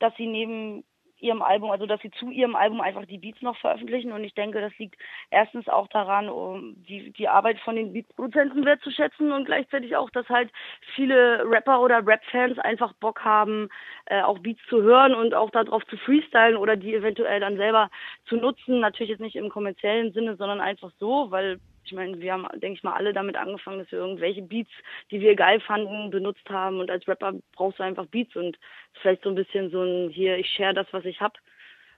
dass 0.00 0.14
sie 0.16 0.26
neben 0.26 0.84
ihrem 1.20 1.42
Album, 1.42 1.70
also 1.70 1.86
dass 1.86 2.00
sie 2.00 2.10
zu 2.12 2.30
ihrem 2.30 2.56
Album 2.56 2.80
einfach 2.80 3.04
die 3.06 3.18
Beats 3.18 3.42
noch 3.42 3.56
veröffentlichen. 3.58 4.12
Und 4.12 4.24
ich 4.24 4.34
denke, 4.34 4.60
das 4.60 4.76
liegt 4.78 4.96
erstens 5.30 5.68
auch 5.68 5.88
daran, 5.88 6.28
um 6.28 6.76
die, 6.88 7.12
die 7.12 7.28
Arbeit 7.28 7.58
von 7.60 7.76
den 7.76 7.92
Beatproduzenten 7.92 8.64
wertzuschätzen 8.64 9.32
und 9.32 9.44
gleichzeitig 9.44 9.96
auch, 9.96 10.10
dass 10.10 10.28
halt 10.28 10.50
viele 10.94 11.44
Rapper 11.44 11.80
oder 11.80 12.06
Rap-Fans 12.06 12.58
einfach 12.58 12.92
Bock 12.94 13.24
haben, 13.24 13.68
äh, 14.06 14.22
auch 14.22 14.38
Beats 14.38 14.60
zu 14.68 14.82
hören 14.82 15.14
und 15.14 15.34
auch 15.34 15.50
darauf 15.50 15.84
zu 15.86 15.96
freestylen 15.96 16.56
oder 16.56 16.76
die 16.76 16.94
eventuell 16.94 17.40
dann 17.40 17.56
selber 17.56 17.90
zu 18.26 18.36
nutzen, 18.36 18.80
natürlich 18.80 19.10
jetzt 19.10 19.20
nicht 19.20 19.36
im 19.36 19.48
kommerziellen 19.48 20.12
Sinne, 20.12 20.36
sondern 20.36 20.60
einfach 20.60 20.90
so, 20.98 21.30
weil 21.30 21.60
ich 21.90 21.96
meine, 21.96 22.20
wir 22.20 22.32
haben, 22.32 22.46
denke 22.60 22.78
ich 22.78 22.84
mal, 22.84 22.94
alle 22.94 23.12
damit 23.12 23.36
angefangen, 23.36 23.80
dass 23.80 23.90
wir 23.90 23.98
irgendwelche 23.98 24.42
Beats, 24.42 24.70
die 25.10 25.20
wir 25.20 25.34
geil 25.34 25.60
fanden, 25.60 26.10
benutzt 26.10 26.48
haben. 26.48 26.78
Und 26.78 26.88
als 26.90 27.06
Rapper 27.08 27.32
brauchst 27.52 27.80
du 27.80 27.82
einfach 27.82 28.06
Beats 28.06 28.36
und 28.36 28.58
vielleicht 29.02 29.24
so 29.24 29.28
ein 29.28 29.34
bisschen 29.34 29.70
so 29.70 29.82
ein, 29.82 30.10
hier, 30.10 30.38
ich 30.38 30.48
share 30.50 30.72
das, 30.72 30.86
was 30.92 31.04
ich 31.04 31.20
hab. 31.20 31.36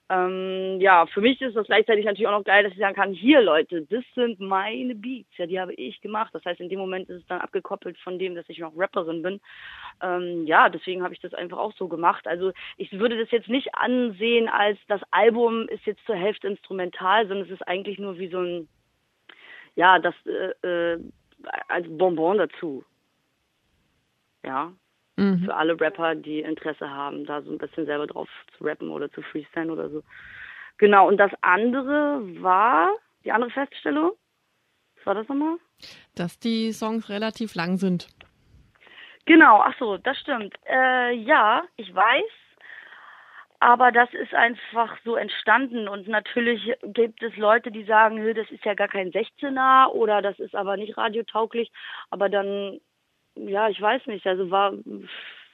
Ähm, 0.08 0.80
ja, 0.80 1.06
für 1.06 1.20
mich 1.20 1.40
ist 1.42 1.56
das 1.56 1.66
gleichzeitig 1.66 2.04
natürlich 2.04 2.26
auch 2.26 2.38
noch 2.38 2.44
geil, 2.44 2.64
dass 2.64 2.72
ich 2.72 2.78
sagen 2.78 2.94
kann, 2.94 3.12
hier 3.12 3.40
Leute, 3.42 3.82
das 3.82 4.04
sind 4.14 4.40
meine 4.40 4.94
Beats, 4.94 5.36
ja, 5.36 5.46
die 5.46 5.60
habe 5.60 5.74
ich 5.74 6.00
gemacht. 6.00 6.34
Das 6.34 6.44
heißt, 6.44 6.60
in 6.60 6.70
dem 6.70 6.78
Moment 6.78 7.08
ist 7.10 7.20
es 7.20 7.26
dann 7.26 7.40
abgekoppelt 7.40 7.98
von 7.98 8.18
dem, 8.18 8.34
dass 8.34 8.48
ich 8.48 8.58
noch 8.58 8.72
Rapperin 8.74 9.22
bin. 9.22 9.40
Ähm, 10.02 10.46
ja, 10.46 10.70
deswegen 10.70 11.02
habe 11.02 11.12
ich 11.12 11.20
das 11.20 11.34
einfach 11.34 11.58
auch 11.58 11.74
so 11.74 11.86
gemacht. 11.86 12.26
Also 12.26 12.52
ich 12.78 12.92
würde 12.92 13.18
das 13.18 13.30
jetzt 13.30 13.48
nicht 13.48 13.74
ansehen 13.74 14.48
als 14.48 14.78
das 14.88 15.02
Album 15.10 15.68
ist 15.68 15.84
jetzt 15.84 16.04
zur 16.06 16.16
Hälfte 16.16 16.48
instrumental, 16.48 17.28
sondern 17.28 17.46
es 17.46 17.52
ist 17.52 17.68
eigentlich 17.68 17.98
nur 17.98 18.18
wie 18.18 18.28
so 18.28 18.40
ein 18.40 18.68
ja, 19.74 19.98
das 19.98 20.14
äh, 20.26 20.94
äh, 20.94 21.00
als 21.68 21.86
Bonbon 21.88 22.38
dazu. 22.38 22.84
Ja. 24.44 24.72
Mhm. 25.16 25.44
Für 25.44 25.54
alle 25.54 25.78
Rapper, 25.78 26.14
die 26.14 26.40
Interesse 26.40 26.88
haben, 26.88 27.26
da 27.26 27.42
so 27.42 27.50
ein 27.50 27.58
bisschen 27.58 27.86
selber 27.86 28.06
drauf 28.06 28.28
zu 28.56 28.64
rappen 28.64 28.88
oder 28.90 29.10
zu 29.10 29.22
freestylen 29.22 29.70
oder 29.70 29.90
so. 29.90 30.02
Genau, 30.78 31.06
und 31.06 31.18
das 31.18 31.30
andere 31.42 32.22
war, 32.42 32.88
die 33.24 33.32
andere 33.32 33.50
Feststellung, 33.50 34.12
was 34.96 35.06
war 35.06 35.14
das 35.14 35.28
nochmal? 35.28 35.58
Dass 36.14 36.38
die 36.38 36.72
Songs 36.72 37.08
relativ 37.08 37.54
lang 37.54 37.76
sind. 37.76 38.08
Genau, 39.26 39.60
ach 39.60 39.74
so, 39.78 39.98
das 39.98 40.18
stimmt. 40.18 40.54
Äh, 40.66 41.12
ja, 41.12 41.62
ich 41.76 41.94
weiß, 41.94 42.24
aber 43.62 43.92
das 43.92 44.12
ist 44.12 44.34
einfach 44.34 44.98
so 45.04 45.14
entstanden. 45.14 45.86
Und 45.86 46.08
natürlich 46.08 46.74
gibt 46.82 47.22
es 47.22 47.36
Leute, 47.36 47.70
die 47.70 47.84
sagen, 47.84 48.34
das 48.34 48.50
ist 48.50 48.64
ja 48.64 48.74
gar 48.74 48.88
kein 48.88 49.12
16er 49.12 49.86
oder 49.92 50.20
das 50.20 50.38
ist 50.40 50.56
aber 50.56 50.76
nicht 50.76 50.98
radiotauglich, 50.98 51.70
aber 52.10 52.28
dann, 52.28 52.80
ja, 53.36 53.68
ich 53.68 53.80
weiß 53.80 54.08
nicht, 54.08 54.26
also 54.26 54.50
war, 54.50 54.72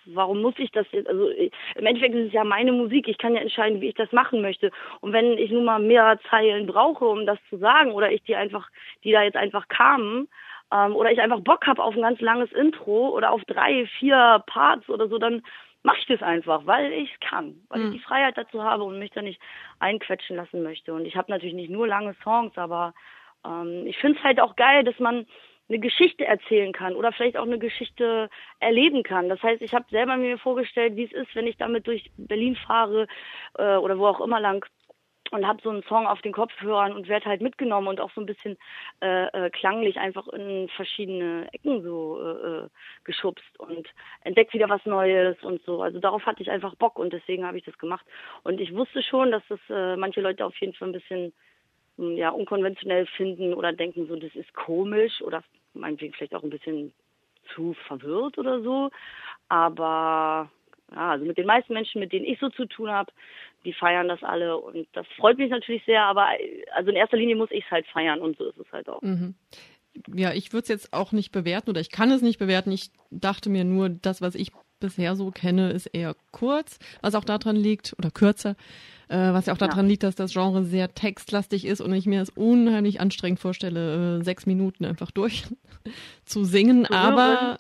warum 0.07 0.41
muss 0.41 0.55
ich 0.57 0.71
das 0.71 0.87
jetzt, 0.91 1.07
also 1.07 1.29
im 1.29 1.87
Endeffekt 1.87 2.15
ist 2.15 2.29
es 2.29 2.33
ja 2.33 2.45
meine 2.45 2.73
Musik, 2.73 3.09
ich 3.09 3.19
kann 3.19 3.35
ja 3.35 3.43
entscheiden, 3.43 3.83
wie 3.83 3.89
ich 3.89 3.95
das 3.95 4.11
machen 4.11 4.41
möchte. 4.41 4.71
Und 5.01 5.13
wenn 5.13 5.37
ich 5.37 5.51
nun 5.51 5.67
mal 5.67 5.79
mehrere 5.79 6.19
Zeilen 6.31 6.67
brauche, 6.67 7.05
um 7.05 7.27
das 7.27 7.39
zu 7.51 7.59
sagen 7.59 7.93
oder 7.93 8.11
ich 8.11 8.23
die 8.23 8.37
einfach, 8.37 8.71
die 9.05 9.13
da 9.13 9.23
jetzt 9.23 9.37
einfach 9.37 9.69
kamen, 9.69 10.29
ähm, 10.73 10.97
oder 10.97 11.13
ich 11.13 11.21
einfach 11.21 11.41
Bock 11.41 11.67
habe 11.67 11.83
auf 11.83 11.95
ein 11.95 12.03
ganz 12.03 12.21
langes 12.23 12.53
Intro 12.53 13.11
oder 13.11 13.33
auf 13.33 13.45
drei, 13.45 13.87
vier 13.99 14.43
Parts 14.47 14.89
oder 14.89 15.09
so, 15.09 15.19
dann 15.19 15.43
mache 15.83 15.99
ich 16.01 16.07
das 16.07 16.23
einfach, 16.23 16.67
weil 16.67 16.93
ich 16.93 17.13
es 17.13 17.21
kann, 17.21 17.63
weil 17.69 17.81
mhm. 17.81 17.87
ich 17.87 17.93
hm. 17.93 17.99
die 17.99 18.05
Freiheit 18.05 18.37
dazu 18.37 18.63
habe 18.63 18.85
und 18.85 18.99
mich 18.99 19.11
da 19.13 19.23
nicht 19.23 19.41
einquetschen 19.79 20.37
lassen 20.37 20.63
möchte. 20.63 20.93
Und 20.93 21.07
ich 21.07 21.17
habe 21.17 21.31
natürlich 21.31 21.55
nicht 21.55 21.71
nur 21.71 21.87
lange 21.87 22.15
Songs, 22.25 22.57
aber 22.57 22.95
ähm, 23.45 23.87
ich 23.87 23.97
finde 23.99 24.19
es 24.19 24.25
halt 24.25 24.41
auch 24.41 24.57
geil, 24.57 24.85
dass 24.85 24.99
man 24.99 25.27
eine 25.69 25.79
Geschichte 25.79 26.25
erzählen 26.25 26.73
kann 26.73 26.97
oder 26.97 27.13
vielleicht 27.13 27.37
auch 27.37 27.45
eine 27.45 27.59
Geschichte 27.59 28.31
erleben 28.59 29.03
kann. 29.03 29.29
Das 29.29 29.43
heißt, 29.43 29.61
ich 29.61 29.75
habe 29.75 29.85
selber 29.91 30.17
mir 30.17 30.39
vorgestellt, 30.39 30.97
wie 30.97 31.05
es 31.05 31.13
ist, 31.13 31.35
wenn 31.35 31.47
ich 31.47 31.59
damit 31.59 31.87
durch 31.87 32.11
Berlin 32.17 32.57
fahre 32.57 33.07
äh, 33.59 33.77
oder 33.77 33.99
wo 33.99 34.07
auch 34.07 34.21
immer 34.21 34.41
lang 34.41 34.65
und 35.31 35.47
habe 35.47 35.61
so 35.63 35.71
einen 35.71 35.83
Song 35.85 36.07
auf 36.07 36.21
den 36.23 36.33
Kopfhörern 36.33 36.93
und 36.93 37.09
werde 37.09 37.27
halt 37.27 37.41
mitgenommen 37.41 37.89
und 37.89 38.01
auch 38.01 38.11
so 38.15 38.21
ein 38.21 38.27
bisschen 38.27 38.57
äh, 39.01 39.27
äh, 39.27 39.51
klanglich 39.51 39.99
einfach 39.99 40.29
in 40.29 40.69
verschiedene 40.69 41.49
Ecken 41.53 41.83
so 41.83 42.21
äh, 42.21 42.65
äh 42.65 42.69
geschubst 43.05 43.59
und 43.59 43.89
entdeckt 44.23 44.53
wieder 44.53 44.69
was 44.69 44.85
Neues 44.85 45.37
und 45.43 45.63
so. 45.65 45.83
Also 45.83 45.99
darauf 45.99 46.25
hatte 46.27 46.43
ich 46.43 46.51
einfach 46.51 46.75
Bock 46.75 46.99
und 46.99 47.13
deswegen 47.13 47.47
habe 47.47 47.59
ich 47.59 47.65
das 47.65 47.79
gemacht. 47.79 48.05
Und 48.43 48.61
ich 48.61 48.75
wusste 48.75 49.03
schon, 49.03 49.31
dass 49.31 49.43
das 49.49 49.61
äh, 49.71 49.97
manche 49.97 50.21
Leute 50.21 50.45
auf 50.45 50.57
jeden 50.59 50.75
Fall 50.75 50.89
ein 50.89 50.93
bisschen 50.93 51.33
ja 51.99 52.31
unkonventionell 52.31 53.07
finden 53.07 53.55
oder 53.55 53.73
denken 53.73 54.07
so, 54.07 54.17
das 54.17 54.35
ist 54.35 54.53
komisch 54.55 55.21
oder 55.23 55.43
meinetwegen 55.75 56.15
vielleicht 56.15 56.35
auch 56.35 56.43
ein 56.43 56.51
bisschen 56.51 56.93
zu 57.55 57.75
verwirrt 57.87 58.39
oder 58.39 58.61
so. 58.61 58.91
Aber 59.49 60.51
ja, 60.93 61.11
also 61.11 61.25
mit 61.25 61.39
den 61.39 61.47
meisten 61.47 61.73
Menschen, 61.73 62.01
mit 62.01 62.13
denen 62.13 62.25
ich 62.25 62.39
so 62.39 62.49
zu 62.49 62.67
tun 62.67 62.91
habe, 62.91 63.13
die 63.65 63.73
feiern 63.73 64.09
das 64.09 64.23
alle 64.23 64.57
und 64.57 64.87
das 64.93 65.07
freut 65.17 65.39
mich 65.39 65.51
natürlich 65.51 65.85
sehr, 65.85 66.03
aber 66.05 66.29
also 66.75 66.91
in 66.91 66.97
erster 66.97 67.17
Linie 67.17 67.37
muss 67.37 67.51
ich 67.51 67.65
es 67.65 67.71
halt 67.71 67.87
feiern 67.89 68.21
und 68.21 68.39
so 68.39 68.49
ist 68.49 68.59
es 68.59 68.73
halt 68.73 68.89
auch. 68.89 69.03
Mhm. 69.03 69.35
Ja, 70.15 70.33
ich 70.33 70.53
würde 70.53 70.63
es 70.63 70.69
jetzt 70.69 70.93
auch 70.93 71.13
nicht 71.13 71.33
bewerten 71.33 71.71
oder 71.71 71.81
ich 71.81 71.91
kann 71.91 72.11
es 72.11 72.23
nicht 72.23 72.39
bewerten. 72.39 72.71
Ich 72.71 72.91
dachte 73.11 73.51
mir 73.51 73.65
nur, 73.65 73.89
das, 73.89 74.23
was 74.23 74.35
ich 74.37 74.53
bisher 74.79 75.17
so 75.17 75.31
kenne, 75.31 75.73
ist 75.73 75.87
eher 75.87 76.15
kurz, 76.31 76.79
was 77.01 77.17
auch 77.17 77.25
daran 77.25 77.57
liegt, 77.57 77.97
oder 77.99 78.11
kürzer, 78.13 78.55
äh, 79.09 79.17
was 79.17 79.47
ja 79.47 79.55
auch 79.55 79.59
daran 79.59 79.87
ja. 79.87 79.91
liegt, 79.91 80.05
dass 80.05 80.15
das 80.15 80.33
Genre 80.33 80.63
sehr 80.63 80.95
textlastig 80.95 81.65
ist 81.65 81.81
und 81.81 81.93
ich 81.93 82.07
mir 82.07 82.23
es 82.23 82.31
unheimlich 82.31 83.01
anstrengend 83.01 83.41
vorstelle, 83.41 84.19
äh, 84.19 84.25
sechs 84.25 84.47
Minuten 84.47 84.85
einfach 84.85 85.11
durch 85.11 85.45
zu 86.25 86.45
singen, 86.45 86.85
zu 86.85 86.93
aber. 86.93 87.59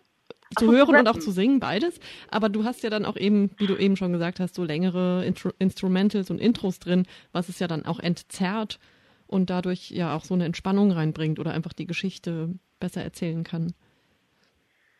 Zu 0.56 0.72
hören 0.72 0.96
und 0.96 1.08
auch 1.08 1.18
zu 1.18 1.30
singen, 1.30 1.60
beides. 1.60 2.00
Aber 2.30 2.48
du 2.48 2.64
hast 2.64 2.82
ja 2.82 2.90
dann 2.90 3.04
auch 3.04 3.16
eben, 3.16 3.50
wie 3.58 3.66
du 3.66 3.76
eben 3.76 3.96
schon 3.96 4.12
gesagt 4.12 4.40
hast, 4.40 4.54
so 4.54 4.64
längere 4.64 5.24
Intro 5.24 5.50
Instrumentals 5.58 6.30
und 6.30 6.40
Intros 6.40 6.78
drin, 6.78 7.06
was 7.32 7.48
es 7.48 7.58
ja 7.58 7.66
dann 7.66 7.84
auch 7.84 8.00
entzerrt 8.00 8.78
und 9.26 9.50
dadurch 9.50 9.90
ja 9.90 10.16
auch 10.16 10.24
so 10.24 10.34
eine 10.34 10.44
Entspannung 10.44 10.90
reinbringt 10.90 11.38
oder 11.38 11.52
einfach 11.52 11.72
die 11.72 11.86
Geschichte 11.86 12.50
besser 12.80 13.02
erzählen 13.02 13.44
kann. 13.44 13.74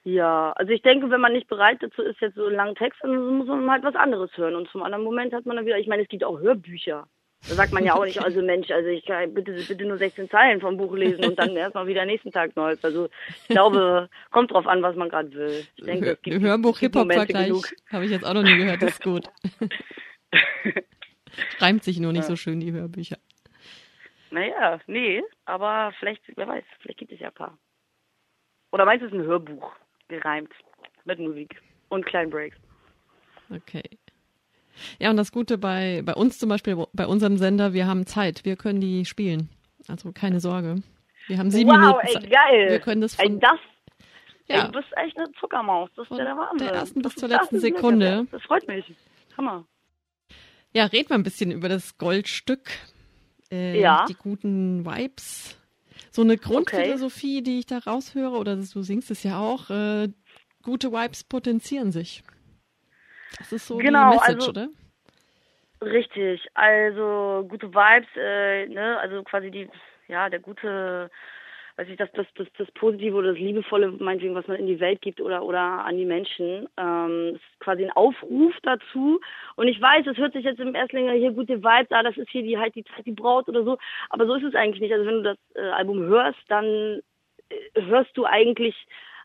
Ja, 0.05 0.53
also 0.53 0.73
ich 0.73 0.83
denke, 0.83 1.11
wenn 1.11 1.21
man 1.21 1.33
nicht 1.33 1.49
bereit 1.49 1.79
dazu 1.83 2.03
ist, 2.03 2.21
jetzt 2.21 2.37
so 2.37 2.47
einen 2.47 2.57
langen 2.57 2.77
Text, 2.77 3.01
dann 3.03 3.39
muss 3.39 3.47
man 3.47 3.71
halt 3.71 3.85
was 3.85 3.95
anderes 3.95 4.31
hören. 4.37 4.55
Und 4.55 4.69
zum 4.71 4.83
anderen 4.83 5.05
Moment 5.05 5.35
hat 5.35 5.45
man 5.45 5.57
dann 5.57 5.67
wieder, 5.67 5.79
ich 5.79 5.87
meine, 5.87 6.03
es 6.03 6.09
gibt 6.09 6.25
auch 6.25 6.41
Hörbücher. 6.41 7.07
Da 7.47 7.55
sagt 7.55 7.73
man 7.73 7.85
ja 7.85 7.95
auch 7.95 8.05
nicht, 8.05 8.21
also 8.21 8.43
Mensch, 8.43 8.71
also 8.71 8.89
ich 8.89 9.05
kann 9.05 9.33
bitte, 9.33 9.53
bitte 9.53 9.85
nur 9.85 9.97
16 9.97 10.29
Zeilen 10.29 10.61
vom 10.61 10.77
Buch 10.77 10.95
lesen 10.95 11.25
und 11.25 11.39
dann 11.39 11.57
erstmal 11.57 11.87
wieder 11.87 12.05
nächsten 12.05 12.33
Tag 12.33 12.57
Neues. 12.57 12.83
Also 12.85 13.09
ich 13.43 13.49
glaube, 13.49 14.11
kommt 14.31 14.51
drauf 14.51 14.67
an, 14.67 14.83
was 14.83 14.97
man 14.97 15.09
gerade 15.09 15.33
will. 15.33 15.65
Ich 15.77 15.85
denke, 15.85 16.13
es 16.13 16.23
gibt 16.23 16.41
Hörbuch-Hip-Hop-Vergleich 16.41 17.53
habe 17.93 18.05
ich 18.05 18.11
jetzt 18.11 18.27
auch 18.27 18.35
noch 18.35 18.43
nie 18.43 18.57
gehört, 18.57 18.83
das 18.83 18.93
ist 18.93 19.05
gut. 19.05 19.29
Reimt 21.61 21.85
sich 21.85 22.01
nur 22.01 22.13
nicht 22.13 22.23
ja. 22.23 22.29
so 22.29 22.37
schön, 22.37 22.59
die 22.59 22.73
Hörbücher. 22.73 23.19
Naja, 24.31 24.81
nee, 24.87 25.23
aber 25.45 25.93
vielleicht, 26.01 26.23
wer 26.37 26.49
weiß, 26.49 26.65
vielleicht 26.81 26.99
gibt 26.99 27.13
es 27.13 27.21
ja 27.21 27.29
ein 27.29 27.35
paar. 27.35 27.57
Oder 28.73 28.85
meinst 28.85 29.03
du, 29.03 29.07
es 29.07 29.13
ist 29.13 29.19
ein 29.19 29.27
Hörbuch? 29.27 29.73
gereimt 30.09 30.53
mit 31.05 31.19
Musik 31.19 31.61
und 31.89 32.05
kleinen 32.05 32.31
Breaks. 32.31 32.57
Okay. 33.51 33.99
Ja, 34.99 35.11
und 35.11 35.17
das 35.17 35.33
Gute 35.33 35.59
bei, 35.59 36.03
bei 36.05 36.15
uns 36.15 36.39
zum 36.39 36.49
Beispiel, 36.49 36.77
bei 36.93 37.07
unserem 37.07 37.37
Sender, 37.37 37.73
wir 37.73 37.87
haben 37.87 38.07
Zeit, 38.07 38.45
wir 38.45 38.57
können 38.57 38.81
die 38.81 39.05
spielen. 39.05 39.49
Also 39.87 40.13
keine 40.13 40.41
Sorge. 40.41 40.77
Wir 41.27 41.39
haben 41.39 41.51
sieben 41.51 41.71
wow, 41.71 41.79
Minuten 41.79 42.07
Zeit. 42.07 42.25
Ey, 42.25 42.31
geil. 42.31 42.71
Wir 42.71 42.79
können 42.81 43.01
das 43.01 43.15
von, 43.15 43.25
ey, 43.27 43.39
das, 43.39 43.59
ja. 44.47 44.57
Ey, 44.57 44.67
du 44.67 44.73
bist 44.73 44.89
echt 44.97 45.17
eine 45.19 45.31
Zuckermaus. 45.41 45.91
Das 45.97 46.11
ist 46.11 46.17
ja 46.17 46.25
der 46.25 46.37
Wahnsinn. 46.37 46.67
Der 46.69 46.77
ersten 46.77 47.03
bis 47.03 47.15
zur 47.15 47.29
letzten 47.29 47.61
Sekunde. 47.61 48.27
Das 48.31 48.43
freut 48.43 48.67
mich. 48.67 48.85
Hammer. 49.37 49.65
Ja, 50.73 50.87
red 50.87 51.09
mal 51.11 51.17
ein 51.17 51.23
bisschen 51.23 51.51
über 51.51 51.69
das 51.69 51.99
Goldstück. 51.99 52.71
Äh, 53.51 53.81
ja. 53.81 54.05
Die 54.09 54.15
guten 54.15 54.85
Vibes 54.85 55.59
so 56.11 56.23
eine 56.23 56.37
Grundphilosophie, 56.37 57.39
okay. 57.39 57.43
die 57.43 57.59
ich 57.61 57.67
da 57.67 57.79
raushöre, 57.79 58.37
oder 58.37 58.57
du 58.57 58.83
singst 58.83 59.11
es 59.11 59.23
ja 59.23 59.39
auch, 59.39 59.71
äh, 59.71 60.09
gute 60.63 60.91
Vibes 60.93 61.23
potenzieren 61.23 61.93
sich. 61.93 62.23
Das 63.37 63.53
ist 63.53 63.67
so 63.67 63.77
genau, 63.77 64.13
die 64.13 64.17
Message, 64.17 64.49
also, 64.49 64.51
oder? 64.51 64.69
Richtig, 65.81 66.49
also 66.55 67.47
gute 67.49 67.69
Vibes, 67.73 68.09
äh, 68.17 68.67
ne, 68.67 68.99
also 68.99 69.23
quasi 69.23 69.51
die, 69.51 69.69
ja, 70.09 70.29
der 70.29 70.41
gute 70.41 71.11
weiß 71.79 71.89
ich, 71.89 71.97
das, 71.97 72.11
das, 72.13 72.27
das, 72.35 72.49
das 72.59 72.69
Positive 72.73 73.15
oder 73.15 73.31
das 73.31 73.39
Liebevolle, 73.39 73.93
meinetwegen, 73.93 74.35
was 74.35 74.49
man 74.49 74.57
in 74.57 74.67
die 74.67 74.81
Welt 74.81 75.01
gibt 75.01 75.21
oder, 75.21 75.45
oder 75.45 75.61
an 75.61 75.97
die 75.97 76.05
Menschen, 76.05 76.69
ähm, 76.77 77.37
ist 77.37 77.61
quasi 77.61 77.85
ein 77.85 77.93
Aufruf 77.93 78.53
dazu. 78.65 79.21
Und 79.55 79.69
ich 79.69 79.81
weiß, 79.81 80.05
es 80.09 80.17
hört 80.17 80.33
sich 80.33 80.45
jetzt 80.45 80.59
im 80.59 80.75
Erstlinger 80.75 81.13
hier 81.13 81.31
gute 81.31 81.63
Vibes, 81.63 81.93
ah, 81.93 82.03
das 82.03 82.17
ist 82.17 82.31
hier 82.31 82.43
die 82.43 82.59
halt 82.59 82.75
die 82.75 82.85
Zeit, 82.85 83.07
die 83.07 83.13
Braut 83.13 83.49
oder 83.49 83.63
so. 83.63 83.79
Aber 84.11 84.27
so 84.27 84.35
ist 84.35 84.43
es 84.43 84.57
eigentlich 84.57 84.81
nicht. 84.81 84.93
Also 84.93 85.07
wenn 85.07 85.23
du 85.23 85.23
das 85.23 85.39
äh, 85.55 85.69
Album 85.69 86.01
hörst, 86.01 86.41
dann 86.49 87.01
äh, 87.49 87.83
hörst 87.83 88.11
du 88.17 88.25
eigentlich 88.25 88.75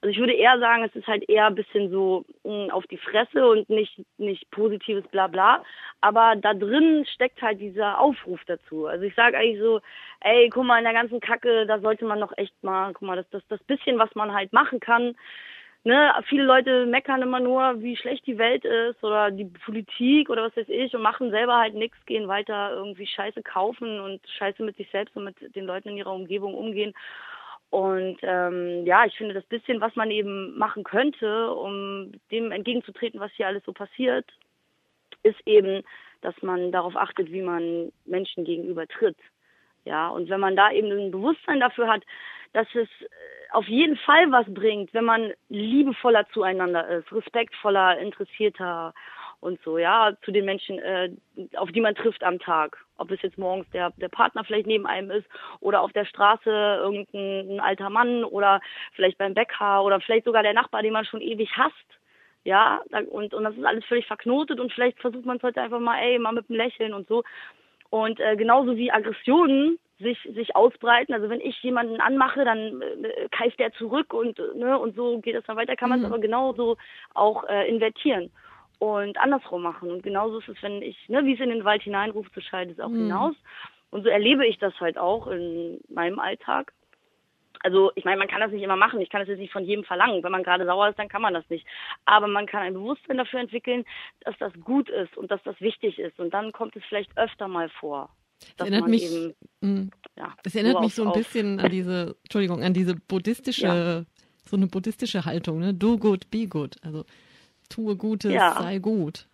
also 0.03 0.11
ich 0.11 0.19
würde 0.19 0.33
eher 0.33 0.59
sagen, 0.59 0.83
es 0.83 0.93
ist 0.97 1.07
halt 1.07 1.29
eher 1.29 1.47
ein 1.47 1.55
bisschen 1.55 1.89
so 1.89 2.25
mh, 2.43 2.65
hm, 2.65 2.71
auf 2.71 2.85
die 2.87 2.97
Fresse 2.97 3.47
und 3.47 3.69
nicht, 3.69 4.01
nicht 4.17 4.51
positives 4.51 5.07
Blabla. 5.07 5.63
Aber 6.01 6.35
da 6.35 6.53
drin 6.53 7.05
steckt 7.13 7.41
halt 7.41 7.61
dieser 7.61 8.01
Aufruf 8.01 8.41
dazu. 8.45 8.85
Also 8.85 9.05
ich 9.05 9.15
sage 9.15 9.37
eigentlich 9.37 9.61
so, 9.61 9.79
ey, 10.19 10.49
guck 10.49 10.65
mal, 10.65 10.79
in 10.79 10.83
der 10.83 10.91
ganzen 10.91 11.21
Kacke, 11.21 11.65
da 11.65 11.79
sollte 11.79 12.03
man 12.03 12.19
noch 12.19 12.33
echt 12.35 12.53
mal, 12.61 12.91
guck 12.91 13.03
mal, 13.03 13.15
das, 13.15 13.29
das, 13.29 13.43
das 13.47 13.63
bisschen, 13.63 13.97
was 13.97 14.13
man 14.13 14.33
halt 14.33 14.51
machen 14.51 14.81
kann, 14.81 15.15
ne, 15.85 16.11
viele 16.27 16.43
Leute 16.43 16.85
meckern 16.85 17.21
immer 17.21 17.39
nur, 17.39 17.81
wie 17.81 17.95
schlecht 17.95 18.27
die 18.27 18.37
Welt 18.37 18.65
ist 18.65 19.01
oder 19.05 19.31
die 19.31 19.45
Politik 19.45 20.29
oder 20.29 20.43
was 20.43 20.57
weiß 20.57 20.67
ich 20.67 20.93
und 20.93 21.01
machen 21.01 21.31
selber 21.31 21.57
halt 21.57 21.75
nichts, 21.75 21.97
gehen 22.05 22.27
weiter 22.27 22.71
irgendwie 22.73 23.07
Scheiße 23.07 23.41
kaufen 23.41 24.01
und 24.01 24.19
Scheiße 24.37 24.63
mit 24.63 24.75
sich 24.75 24.89
selbst 24.91 25.15
und 25.15 25.23
mit 25.23 25.55
den 25.55 25.65
Leuten 25.65 25.89
in 25.89 25.97
ihrer 25.97 26.13
Umgebung 26.13 26.55
umgehen. 26.55 26.93
Und 27.73 28.19
ähm, 28.21 28.85
ja, 28.85 29.03
ich 29.05 29.17
finde 29.17 29.33
das 29.33 29.45
bisschen, 29.45 29.81
was 29.81 29.95
man 29.95 30.11
eben 30.11 30.55
machen 30.59 30.83
könnte, 30.83 31.51
um 31.55 32.11
dem 32.29 32.51
entgegenzutreten, 32.51 33.19
was 33.19 33.31
hier 33.31 33.47
alles 33.47 33.63
so 33.65 33.73
passiert, 33.73 34.31
ist 35.23 35.39
eben, 35.47 35.81
dass 36.21 36.39
man 36.43 36.71
darauf 36.71 36.95
achtet, 36.95 37.31
wie 37.31 37.41
man 37.41 37.91
Menschen 38.05 38.45
gegenüber 38.45 38.85
tritt. 38.85 39.17
Ja, 39.85 40.09
und 40.09 40.29
wenn 40.29 40.39
man 40.39 40.55
da 40.55 40.71
eben 40.71 40.91
ein 40.91 41.09
Bewusstsein 41.09 41.59
dafür 41.59 41.87
hat, 41.87 42.03
dass 42.51 42.67
es 42.75 42.87
äh, 43.01 43.07
auf 43.53 43.65
jeden 43.67 43.97
Fall 43.97 44.31
was 44.31 44.45
bringt, 44.53 44.93
wenn 44.93 45.05
man 45.05 45.33
liebevoller 45.49 46.27
zueinander 46.29 46.87
ist, 46.87 47.11
respektvoller, 47.11 47.97
interessierter 47.97 48.93
und 49.43 49.59
so, 49.63 49.77
ja, 49.77 50.13
zu 50.23 50.31
den 50.31 50.45
Menschen, 50.45 50.79
äh, 50.79 51.09
auf 51.57 51.69
die 51.71 51.81
man 51.81 51.95
trifft 51.95 52.23
am 52.23 52.39
Tag. 52.39 52.77
Ob 52.97 53.11
es 53.11 53.21
jetzt 53.21 53.37
morgens 53.37 53.69
der, 53.71 53.91
der 53.97 54.07
Partner 54.07 54.43
vielleicht 54.45 54.67
neben 54.67 54.85
einem 54.85 55.11
ist 55.11 55.27
oder 55.59 55.81
auf 55.81 55.91
der 55.91 56.05
Straße 56.05 56.49
irgendein 56.49 57.59
alter 57.59 57.89
Mann 57.89 58.23
oder 58.23 58.61
vielleicht 58.93 59.17
beim 59.17 59.33
Bäcker 59.33 59.83
oder 59.83 59.99
vielleicht 59.99 60.25
sogar 60.25 60.43
der 60.43 60.53
Nachbar, 60.53 60.81
den 60.81 60.93
man 60.93 61.05
schon 61.05 61.21
ewig 61.21 61.49
hasst. 61.57 61.75
Ja, 62.45 62.81
und, 63.09 63.33
und 63.33 63.43
das 63.43 63.55
ist 63.55 63.65
alles 63.65 63.85
völlig 63.85 64.05
verknotet 64.05 64.59
und 64.59 64.71
vielleicht 64.71 64.99
versucht 64.99 65.25
man 65.25 65.37
es 65.37 65.43
heute 65.43 65.61
einfach 65.61 65.79
mal, 65.79 65.99
ey, 65.99 66.19
mal 66.19 66.33
mit 66.33 66.49
einem 66.49 66.57
Lächeln 66.57 66.93
und 66.93 67.07
so. 67.07 67.23
Und 67.89 68.19
äh, 68.19 68.35
genauso 68.35 68.75
wie 68.75 68.91
Aggressionen 68.91 69.77
sich 69.99 70.19
sich 70.33 70.55
ausbreiten. 70.55 71.13
Also 71.13 71.29
wenn 71.29 71.41
ich 71.41 71.61
jemanden 71.63 71.99
anmache, 72.01 72.45
dann 72.45 72.81
äh, 72.81 73.27
keift 73.31 73.59
der 73.59 73.73
zurück 73.73 74.13
und 74.13 74.39
ne 74.55 74.77
und 74.77 74.95
so 74.95 75.19
geht 75.19 75.35
es 75.35 75.43
dann 75.45 75.57
weiter. 75.57 75.75
Kann 75.75 75.89
man 75.89 75.99
es 75.99 76.07
mhm. 76.07 76.13
aber 76.13 76.21
genauso 76.21 76.77
auch 77.13 77.43
äh, 77.49 77.69
invertieren 77.69 78.31
und 78.83 79.17
andersrum 79.17 79.61
machen. 79.61 79.89
Und 79.89 80.03
genauso 80.03 80.39
ist 80.39 80.49
es, 80.49 80.61
wenn 80.61 80.81
ich, 80.81 80.97
ne, 81.07 81.23
wie 81.23 81.35
es 81.35 81.39
in 81.39 81.49
den 81.49 81.63
Wald 81.63 81.83
hineinruft, 81.83 82.33
so 82.35 82.41
schallt 82.41 82.69
es 82.69 82.81
auch 82.81 82.89
mhm. 82.89 83.03
hinaus. 83.03 83.35
Und 83.91 84.03
so 84.03 84.09
erlebe 84.09 84.45
ich 84.45 84.57
das 84.57 84.77
halt 84.81 84.97
auch 84.97 85.27
in 85.27 85.79
meinem 85.87 86.19
Alltag. 86.19 86.73
Also 87.61 87.93
ich 87.95 88.03
meine, 88.03 88.17
man 88.17 88.27
kann 88.27 88.41
das 88.41 88.51
nicht 88.51 88.61
immer 88.61 88.75
machen. 88.75 88.99
Ich 88.99 89.09
kann 89.09 89.21
das 89.21 89.29
jetzt 89.29 89.39
nicht 89.39 89.53
von 89.53 89.63
jedem 89.63 89.85
verlangen. 89.85 90.21
Wenn 90.21 90.33
man 90.33 90.43
gerade 90.43 90.65
sauer 90.65 90.89
ist, 90.89 90.99
dann 90.99 91.07
kann 91.07 91.21
man 91.21 91.33
das 91.33 91.49
nicht. 91.49 91.65
Aber 92.03 92.27
man 92.27 92.45
kann 92.45 92.63
ein 92.63 92.73
Bewusstsein 92.73 93.17
dafür 93.17 93.39
entwickeln, 93.39 93.85
dass 94.25 94.37
das 94.37 94.51
gut 94.65 94.89
ist 94.89 95.15
und 95.15 95.31
dass 95.31 95.41
das 95.43 95.61
wichtig 95.61 95.97
ist. 95.97 96.19
Und 96.19 96.33
dann 96.33 96.51
kommt 96.51 96.75
es 96.75 96.83
vielleicht 96.89 97.17
öfter 97.17 97.47
mal 97.47 97.69
vor. 97.69 98.09
Das 98.57 98.67
erinnert 98.67 98.89
mich, 98.89 99.09
eben, 99.09 99.33
mm, 99.61 99.91
ja, 100.17 100.33
das 100.43 100.55
erinnert 100.55 100.81
mich 100.81 100.93
so 100.93 101.05
ein 101.05 101.13
bisschen 101.13 101.61
an 101.61 101.71
diese, 101.71 102.17
Entschuldigung, 102.23 102.61
an 102.61 102.73
diese 102.73 102.95
buddhistische, 102.95 103.65
ja. 103.65 104.03
so 104.43 104.57
eine 104.57 104.67
buddhistische 104.67 105.23
Haltung, 105.23 105.59
ne? 105.59 105.73
Do 105.73 105.97
good, 105.97 106.29
be 106.29 106.47
good. 106.47 106.75
Also 106.83 107.05
tue 107.69 107.95
Gutes, 107.95 108.33
ja. 108.33 108.53
sei 108.53 108.79
gut. 108.79 109.27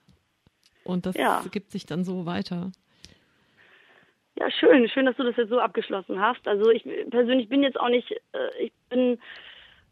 Und 0.84 1.06
das 1.06 1.16
ja. 1.16 1.44
gibt 1.52 1.72
sich 1.72 1.86
dann 1.86 2.04
so 2.04 2.26
weiter. 2.26 2.72
Ja, 4.40 4.50
schön. 4.52 4.88
Schön, 4.90 5.06
dass 5.06 5.18
du 5.18 5.24
das 5.24 5.36
jetzt 5.36 5.50
so 5.50 5.60
abgeschlossen 5.60 6.20
hast. 6.22 6.48
Also 6.48 6.70
ich 6.70 6.84
persönlich 7.10 7.50
bin 7.50 7.62
jetzt 7.62 7.80
auch 7.80 7.90
nicht, 7.90 8.12
äh, 8.12 8.64
ich 8.64 8.72
bin, 8.90 9.20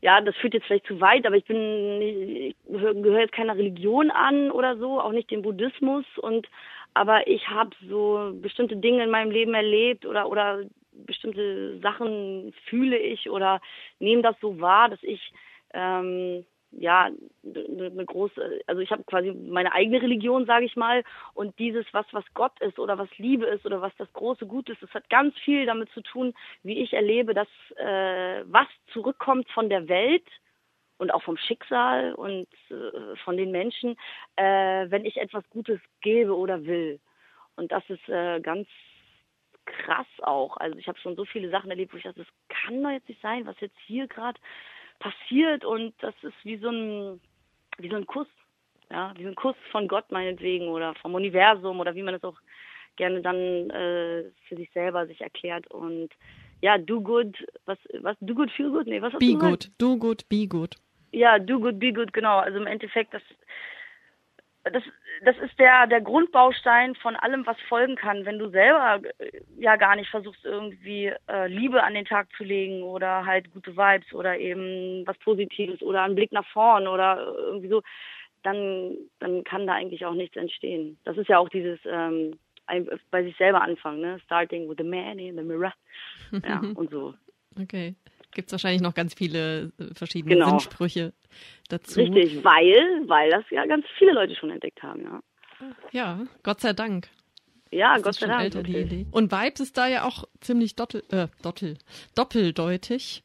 ja, 0.02 0.22
das 0.22 0.36
führt 0.38 0.54
jetzt 0.54 0.68
vielleicht 0.68 0.88
zu 0.88 1.02
weit, 1.02 1.26
aber 1.26 1.36
ich 1.36 1.46
bin, 1.46 2.02
ich 2.02 2.56
gehöre 2.66 3.20
jetzt 3.20 3.34
keiner 3.34 3.58
Religion 3.58 4.10
an 4.10 4.52
oder 4.52 4.78
so, 4.78 5.02
auch 5.02 5.12
nicht 5.12 5.32
dem 5.32 5.42
Buddhismus 5.42 6.06
und 6.18 6.48
aber 6.94 7.28
ich 7.28 7.48
habe 7.50 7.72
so 7.88 8.32
bestimmte 8.42 8.78
Dinge 8.78 9.04
in 9.04 9.12
meinem 9.12 9.32
Leben 9.32 9.54
erlebt 9.54 10.06
oder 10.06 10.30
oder 10.30 10.64
bestimmte 11.06 11.80
Sachen 11.80 12.54
fühle 12.66 12.98
ich 12.98 13.30
oder 13.30 13.62
nehme 14.00 14.22
das 14.22 14.36
so 14.42 14.60
wahr, 14.60 14.90
dass 14.90 15.04
ich 15.04 15.32
ähm, 15.74 16.46
ja 16.78 17.06
eine 17.06 17.90
ne 17.90 18.06
große, 18.06 18.62
also 18.68 18.82
ich 18.82 18.92
habe 18.92 19.04
quasi 19.04 19.32
meine 19.32 19.74
eigene 19.74 20.02
Religion, 20.02 20.46
sage 20.46 20.66
ich 20.66 20.76
mal, 20.76 21.04
und 21.34 21.58
dieses 21.60 21.86
was 21.92 22.06
was 22.12 22.26
Gott 22.34 22.60
ist 22.62 22.80
oder 22.80 22.98
was 22.98 23.10
Liebe 23.18 23.46
ist 23.46 23.66
oder 23.66 23.82
was 23.82 23.96
das 23.98 24.12
große 24.14 24.46
Gut 24.46 24.70
ist, 24.70 24.82
das 24.82 24.94
hat 24.94 25.10
ganz 25.10 25.36
viel 25.40 25.66
damit 25.66 25.90
zu 25.92 26.02
tun, 26.02 26.34
wie 26.64 26.80
ich 26.82 26.94
erlebe, 26.94 27.34
dass 27.34 27.48
äh, 27.78 28.44
was 28.46 28.68
zurückkommt 28.94 29.50
von 29.50 29.70
der 29.70 29.88
Welt 29.88 30.28
und 30.98 31.14
auch 31.14 31.24
vom 31.24 31.38
Schicksal 31.38 32.14
und 32.14 32.48
äh, 32.70 33.16
von 33.24 33.38
den 33.38 33.52
Menschen, 33.52 33.98
äh, 34.36 34.90
wenn 34.90 35.06
ich 35.06 35.18
etwas 35.18 35.44
Gutes 35.50 35.80
gebe 36.02 36.36
oder 36.36 36.66
will. 36.66 37.00
Und 37.56 37.72
das 37.72 37.84
ist 37.90 38.08
äh, 38.10 38.40
ganz 38.40 38.68
krass 39.66 40.08
auch. 40.22 40.58
Also 40.58 40.78
ich 40.78 40.88
habe 40.88 40.98
schon 41.00 41.16
so 41.16 41.26
viele 41.26 41.50
Sachen 41.50 41.70
erlebt, 41.70 41.94
wo 41.94 41.98
ich 41.98 42.04
dachte, 42.04 42.20
das 42.20 42.34
kann 42.48 42.82
doch 42.82 42.90
jetzt 42.90 43.10
nicht 43.10 43.22
sein, 43.22 43.46
was 43.46 43.60
jetzt 43.60 43.78
hier 43.86 44.08
gerade 44.08 44.40
passiert. 45.00 45.66
Und 45.66 45.94
das 46.00 46.16
ist 46.22 46.36
wie 46.44 46.58
so 46.58 46.70
ein, 46.70 47.22
wie 47.78 47.90
so 47.90 47.96
ein 47.96 48.06
Kuss. 48.06 48.28
Ja, 48.90 49.14
wie 49.18 49.24
so 49.24 49.30
ein 49.30 49.36
Kuss 49.36 49.56
von 49.72 49.88
Gott 49.88 50.12
meinetwegen 50.12 50.70
oder 50.70 50.96
vom 50.96 51.14
Universum 51.14 51.80
oder 51.80 51.94
wie 51.94 52.04
man 52.04 52.16
es 52.16 52.24
auch 52.24 52.38
gerne 52.96 53.22
dann 53.22 53.70
äh, 53.70 54.24
für 54.48 54.56
sich 54.56 54.70
selber 54.72 55.08
sich 55.08 55.22
erklärt. 55.22 55.68
Und 55.68 56.10
ja, 56.62 56.78
do 56.78 57.02
good, 57.02 57.38
was, 57.66 57.78
was, 58.02 58.16
do 58.22 58.34
good, 58.34 58.52
feel 58.52 58.70
good? 58.70 58.88
Nee, 58.88 59.02
was 59.02 59.14
hast 59.14 59.20
be 59.20 59.34
du 59.34 59.40
good, 59.40 59.72
do 59.78 59.98
good, 59.98 60.28
be 60.30 60.48
good. 60.48 60.76
Ja, 61.12 61.40
do 61.40 61.60
good, 61.60 61.80
be 61.80 61.94
good, 61.94 62.12
genau. 62.14 62.40
Also 62.40 62.58
im 62.58 62.68
Endeffekt, 62.68 63.14
das, 63.14 63.22
das, 64.72 64.84
das 65.24 65.38
ist 65.40 65.58
der, 65.60 65.88
der 65.88 66.02
Grundbaustein 66.02 66.96
von 66.96 67.16
allem, 67.16 67.46
was 67.46 67.60
folgen 67.68 67.96
kann, 67.96 68.26
wenn 68.26 68.40
du 68.40 68.50
selber 68.50 69.02
äh, 69.20 69.42
ja 69.58 69.76
gar 69.76 69.96
nicht 69.96 70.10
versuchst, 70.10 70.44
irgendwie 70.46 71.14
äh, 71.30 71.48
Liebe 71.48 71.84
an 71.84 71.94
den 71.94 72.06
Tag 72.06 72.28
zu 72.38 72.44
legen 72.44 72.84
oder 72.84 73.26
halt 73.26 73.52
gute 73.52 73.76
Vibes 73.76 74.14
oder 74.14 74.38
eben 74.38 75.06
was 75.06 75.18
Positives 75.20 75.82
oder 75.82 76.04
einen 76.04 76.16
Blick 76.16 76.32
nach 76.32 76.48
vorn 76.48 76.88
oder 76.88 77.34
irgendwie 77.38 77.70
so, 77.70 77.82
dann, 78.44 78.96
dann 79.20 79.44
kann 79.44 79.68
da 79.68 79.74
eigentlich 79.74 80.06
auch 80.06 80.14
nichts 80.14 80.36
entstehen. 80.36 80.98
Das 81.04 81.18
ist 81.18 81.28
ja 81.28 81.40
auch 81.40 81.50
dieses 81.50 81.80
ähm, 81.86 82.38
bei 83.12 83.24
sich 83.24 83.36
selber 83.38 83.62
anfangen, 83.62 84.02
ne? 84.02 84.20
Starting 84.26 84.70
with 84.70 84.78
the 84.78 84.84
man 84.84 85.20
in 85.20 85.36
the 85.36 85.44
mirror. 85.44 85.74
Ja, 86.32 86.60
und 86.76 86.92
so. 86.92 87.14
Okay. 87.60 87.96
Gibt 88.32 88.50
es 88.50 88.52
wahrscheinlich 88.52 88.82
noch 88.82 88.94
ganz 88.94 89.14
viele 89.14 89.72
äh, 89.80 89.94
verschiedene 89.94 90.36
genau. 90.36 90.50
Sinnsprüche 90.50 91.14
dazu. 91.70 92.00
Richtig, 92.02 92.44
weil, 92.44 93.08
weil 93.08 93.30
das 93.32 93.44
ja 93.50 93.66
ganz 93.66 93.86
viele 93.98 94.14
Leute 94.14 94.36
schon 94.36 94.52
entdeckt 94.52 94.82
haben, 94.84 95.04
ja. 95.04 95.22
Ja, 95.92 96.26
Gott 96.44 96.62
sei 96.62 96.74
Dank. 96.74 97.10
Ja, 97.72 97.96
das 97.96 98.04
Gott 98.04 98.16
sei 98.16 98.28
Dank. 98.28 98.44
Älter. 98.44 99.06
Und 99.12 99.32
Vibes 99.32 99.60
ist 99.60 99.78
da 99.78 99.88
ja 99.88 100.04
auch 100.06 100.26
ziemlich 100.40 100.76
dottel, 100.76 101.04
äh, 101.10 101.28
dottel, 101.42 101.78
doppeldeutig. 102.16 103.24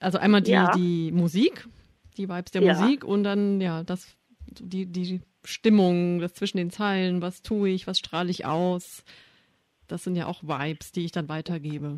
Also 0.00 0.18
einmal 0.18 0.42
die, 0.42 0.52
ja. 0.52 0.70
die 0.72 1.10
Musik, 1.12 1.68
die 2.16 2.28
Vibes 2.28 2.52
der 2.52 2.62
ja. 2.62 2.74
Musik 2.74 3.04
und 3.04 3.24
dann 3.24 3.60
ja 3.60 3.82
das 3.82 4.16
die 4.46 4.86
die 4.86 5.20
Stimmung, 5.44 6.18
das 6.18 6.34
zwischen 6.34 6.56
den 6.56 6.70
Zeilen, 6.70 7.22
was 7.22 7.42
tue 7.42 7.70
ich, 7.70 7.86
was 7.86 7.98
strahle 7.98 8.30
ich 8.30 8.44
aus. 8.46 9.04
Das 9.86 10.02
sind 10.02 10.16
ja 10.16 10.26
auch 10.26 10.42
Vibes, 10.42 10.92
die 10.92 11.04
ich 11.04 11.12
dann 11.12 11.28
weitergebe. 11.28 11.96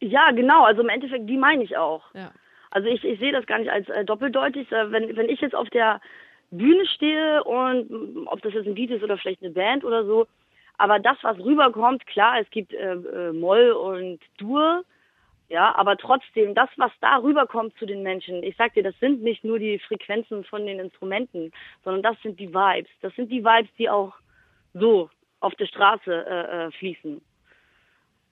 Ja, 0.00 0.30
genau. 0.30 0.64
Also 0.64 0.82
im 0.82 0.88
Endeffekt, 0.88 1.28
die 1.28 1.36
meine 1.36 1.64
ich 1.64 1.76
auch. 1.76 2.02
Ja. 2.14 2.30
Also 2.70 2.88
ich, 2.88 3.02
ich 3.04 3.18
sehe 3.18 3.32
das 3.32 3.46
gar 3.46 3.58
nicht 3.58 3.70
als 3.70 3.88
äh, 3.88 4.04
doppeldeutig. 4.04 4.70
Äh, 4.70 4.90
wenn, 4.90 5.16
wenn 5.16 5.28
ich 5.28 5.40
jetzt 5.40 5.54
auf 5.54 5.70
der 5.70 6.00
Bühne 6.50 6.86
stehe 6.86 7.42
und 7.44 7.90
mm, 7.90 8.26
ob 8.26 8.42
das 8.42 8.52
jetzt 8.52 8.66
ein 8.66 8.76
Lied 8.76 8.90
ist 8.90 9.02
oder 9.02 9.16
vielleicht 9.16 9.42
eine 9.42 9.52
Band 9.52 9.84
oder 9.84 10.04
so, 10.04 10.26
aber 10.78 10.98
das, 10.98 11.16
was 11.22 11.38
rüberkommt, 11.38 12.06
klar, 12.06 12.38
es 12.40 12.50
gibt 12.50 12.74
äh, 12.74 12.92
äh, 12.92 13.32
Moll 13.32 13.70
und 13.72 14.20
Dur, 14.36 14.84
ja, 15.48 15.74
aber 15.76 15.96
trotzdem, 15.96 16.54
das, 16.54 16.68
was 16.76 16.90
da 17.00 17.18
rüberkommt 17.18 17.78
zu 17.78 17.86
den 17.86 18.02
Menschen, 18.02 18.42
ich 18.42 18.56
sag 18.56 18.74
dir, 18.74 18.82
das 18.82 18.98
sind 18.98 19.22
nicht 19.22 19.44
nur 19.44 19.58
die 19.58 19.78
Frequenzen 19.78 20.44
von 20.44 20.66
den 20.66 20.80
Instrumenten, 20.80 21.52
sondern 21.84 22.02
das 22.02 22.20
sind 22.22 22.38
die 22.40 22.52
Vibes. 22.52 22.90
Das 23.00 23.14
sind 23.14 23.30
die 23.30 23.44
Vibes, 23.44 23.70
die 23.78 23.88
auch 23.88 24.12
so 24.74 25.08
auf 25.40 25.54
der 25.54 25.66
Straße 25.66 26.26
äh, 26.26 26.66
äh, 26.66 26.70
fließen 26.72 27.22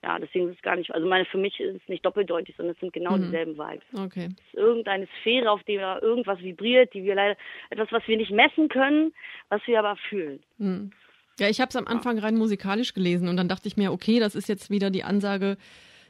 ja, 0.05 0.19
deswegen 0.19 0.51
ist 0.51 0.57
es 0.57 0.62
gar 0.62 0.77
nicht, 0.77 0.95
also 0.95 1.07
meine, 1.09 1.25
für 1.25 1.38
mich 1.38 1.59
ist 1.59 1.77
es 1.77 1.88
nicht 1.88 2.05
doppeldeutig, 2.05 2.55
sondern 2.57 2.75
es 2.75 2.81
sind 2.81 2.93
genau 2.93 3.17
mhm. 3.17 3.23
dieselben 3.23 3.57
Vibes. 3.57 3.85
Okay. 3.95 4.29
Es 4.37 4.47
ist 4.49 4.55
irgendeine 4.55 5.09
Sphäre, 5.21 5.51
auf 5.51 5.62
der 5.62 6.03
irgendwas 6.03 6.40
vibriert, 6.40 6.93
die 6.93 7.05
wir 7.05 7.14
leider, 7.14 7.38
etwas, 7.71 7.90
was 7.90 8.07
wir 8.07 8.19
nicht 8.19 8.31
messen 8.31 8.69
können, 8.69 9.14
was 9.49 9.62
wir 9.67 9.79
aber 9.79 9.97
fühlen. 10.11 10.43
Mhm. 10.59 10.90
Ja, 11.40 11.49
ich 11.49 11.59
habe 11.61 11.71
es 11.71 11.77
am 11.77 11.87
Anfang 11.87 12.19
rein 12.19 12.37
musikalisch 12.37 12.93
gelesen 12.93 13.29
und 13.29 13.38
dann 13.38 13.49
dachte 13.49 13.67
ich 13.67 13.79
mir, 13.79 13.93
okay, 13.93 14.21
das 14.21 14.35
ist 14.35 14.47
jetzt 14.47 14.71
wieder 14.71 14.90
die 14.90 15.05
Ansage, 15.05 15.57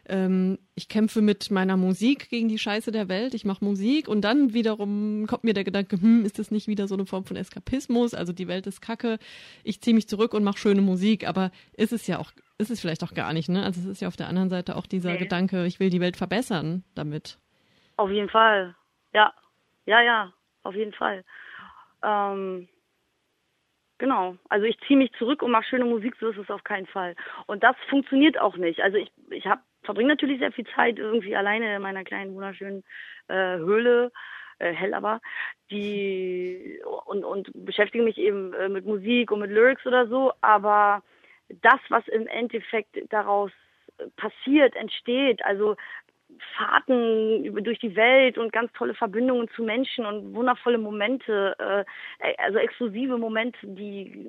ähm, 0.06 0.58
ich 0.74 0.88
kämpfe 0.88 1.22
mit 1.22 1.52
meiner 1.52 1.76
Musik 1.76 2.28
gegen 2.28 2.48
die 2.48 2.58
Scheiße 2.58 2.90
der 2.90 3.08
Welt, 3.08 3.32
ich 3.32 3.44
mache 3.44 3.64
Musik 3.64 4.08
und 4.08 4.22
dann 4.22 4.54
wiederum 4.54 5.26
kommt 5.28 5.44
mir 5.44 5.54
der 5.54 5.64
Gedanke, 5.64 6.00
hm, 6.00 6.24
ist 6.24 6.40
das 6.40 6.50
nicht 6.50 6.66
wieder 6.66 6.88
so 6.88 6.94
eine 6.94 7.06
Form 7.06 7.24
von 7.24 7.36
Eskapismus? 7.36 8.12
Also 8.12 8.32
die 8.32 8.48
Welt 8.48 8.66
ist 8.66 8.82
kacke, 8.82 9.18
ich 9.62 9.80
ziehe 9.80 9.94
mich 9.94 10.08
zurück 10.08 10.34
und 10.34 10.42
mache 10.42 10.58
schöne 10.58 10.82
Musik, 10.82 11.26
aber 11.26 11.52
ist 11.76 11.92
es 11.92 12.06
ja 12.08 12.18
auch, 12.18 12.32
ist 12.58 12.70
es 12.70 12.80
vielleicht 12.80 13.02
auch 13.02 13.14
gar 13.14 13.32
nicht, 13.32 13.48
ne? 13.48 13.64
Also 13.64 13.80
es 13.80 13.86
ist 13.86 14.00
ja 14.00 14.08
auf 14.08 14.16
der 14.16 14.28
anderen 14.28 14.50
Seite 14.50 14.76
auch 14.76 14.86
dieser 14.86 15.12
nee. 15.12 15.18
Gedanke, 15.18 15.66
ich 15.66 15.80
will 15.80 15.90
die 15.90 16.00
Welt 16.00 16.16
verbessern 16.16 16.84
damit. 16.94 17.38
Auf 17.96 18.10
jeden 18.10 18.28
Fall, 18.28 18.74
ja, 19.12 19.32
ja, 19.86 20.00
ja, 20.02 20.32
auf 20.62 20.74
jeden 20.74 20.92
Fall. 20.92 21.24
Ähm, 22.02 22.68
Genau. 23.98 24.36
Also 24.48 24.66
ich 24.66 24.78
ziehe 24.86 24.98
mich 24.98 25.12
zurück 25.12 25.42
und 25.42 25.52
mache 25.52 25.64
schöne 25.64 25.84
Musik, 25.84 26.16
so 26.18 26.28
ist 26.28 26.38
es 26.38 26.50
auf 26.50 26.64
keinen 26.64 26.86
Fall. 26.86 27.14
Und 27.46 27.62
das 27.62 27.76
funktioniert 27.88 28.38
auch 28.38 28.56
nicht. 28.56 28.80
Also 28.80 28.96
ich, 28.96 29.10
ich 29.30 29.46
habe 29.46 29.62
verbringe 29.82 30.08
natürlich 30.08 30.40
sehr 30.40 30.52
viel 30.52 30.66
Zeit 30.74 30.98
irgendwie 30.98 31.36
alleine 31.36 31.76
in 31.76 31.82
meiner 31.82 32.04
kleinen 32.04 32.34
wunderschönen 32.34 32.82
äh, 33.28 33.56
Höhle, 33.58 34.10
äh, 34.58 34.72
hell 34.72 34.94
aber, 34.94 35.20
die 35.70 36.80
und, 37.06 37.24
und 37.24 37.50
beschäftige 37.54 38.02
mich 38.02 38.18
eben 38.18 38.52
äh, 38.54 38.68
mit 38.68 38.84
Musik 38.84 39.30
und 39.30 39.40
mit 39.40 39.50
Lyrics 39.50 39.86
oder 39.86 40.08
so, 40.08 40.32
aber 40.40 41.02
das, 41.62 41.80
was 41.88 42.06
im 42.08 42.26
Endeffekt 42.26 42.96
daraus 43.10 43.50
passiert, 44.16 44.74
entsteht, 44.76 45.44
also 45.44 45.76
Fahrten 46.56 47.54
durch 47.62 47.78
die 47.78 47.94
Welt 47.96 48.38
und 48.38 48.52
ganz 48.52 48.72
tolle 48.72 48.94
Verbindungen 48.94 49.48
zu 49.50 49.62
Menschen 49.62 50.04
und 50.04 50.34
wundervolle 50.34 50.78
Momente, 50.78 51.54
äh, 51.58 52.34
also 52.38 52.58
exklusive 52.58 53.18
Momente, 53.18 53.58
die, 53.62 54.26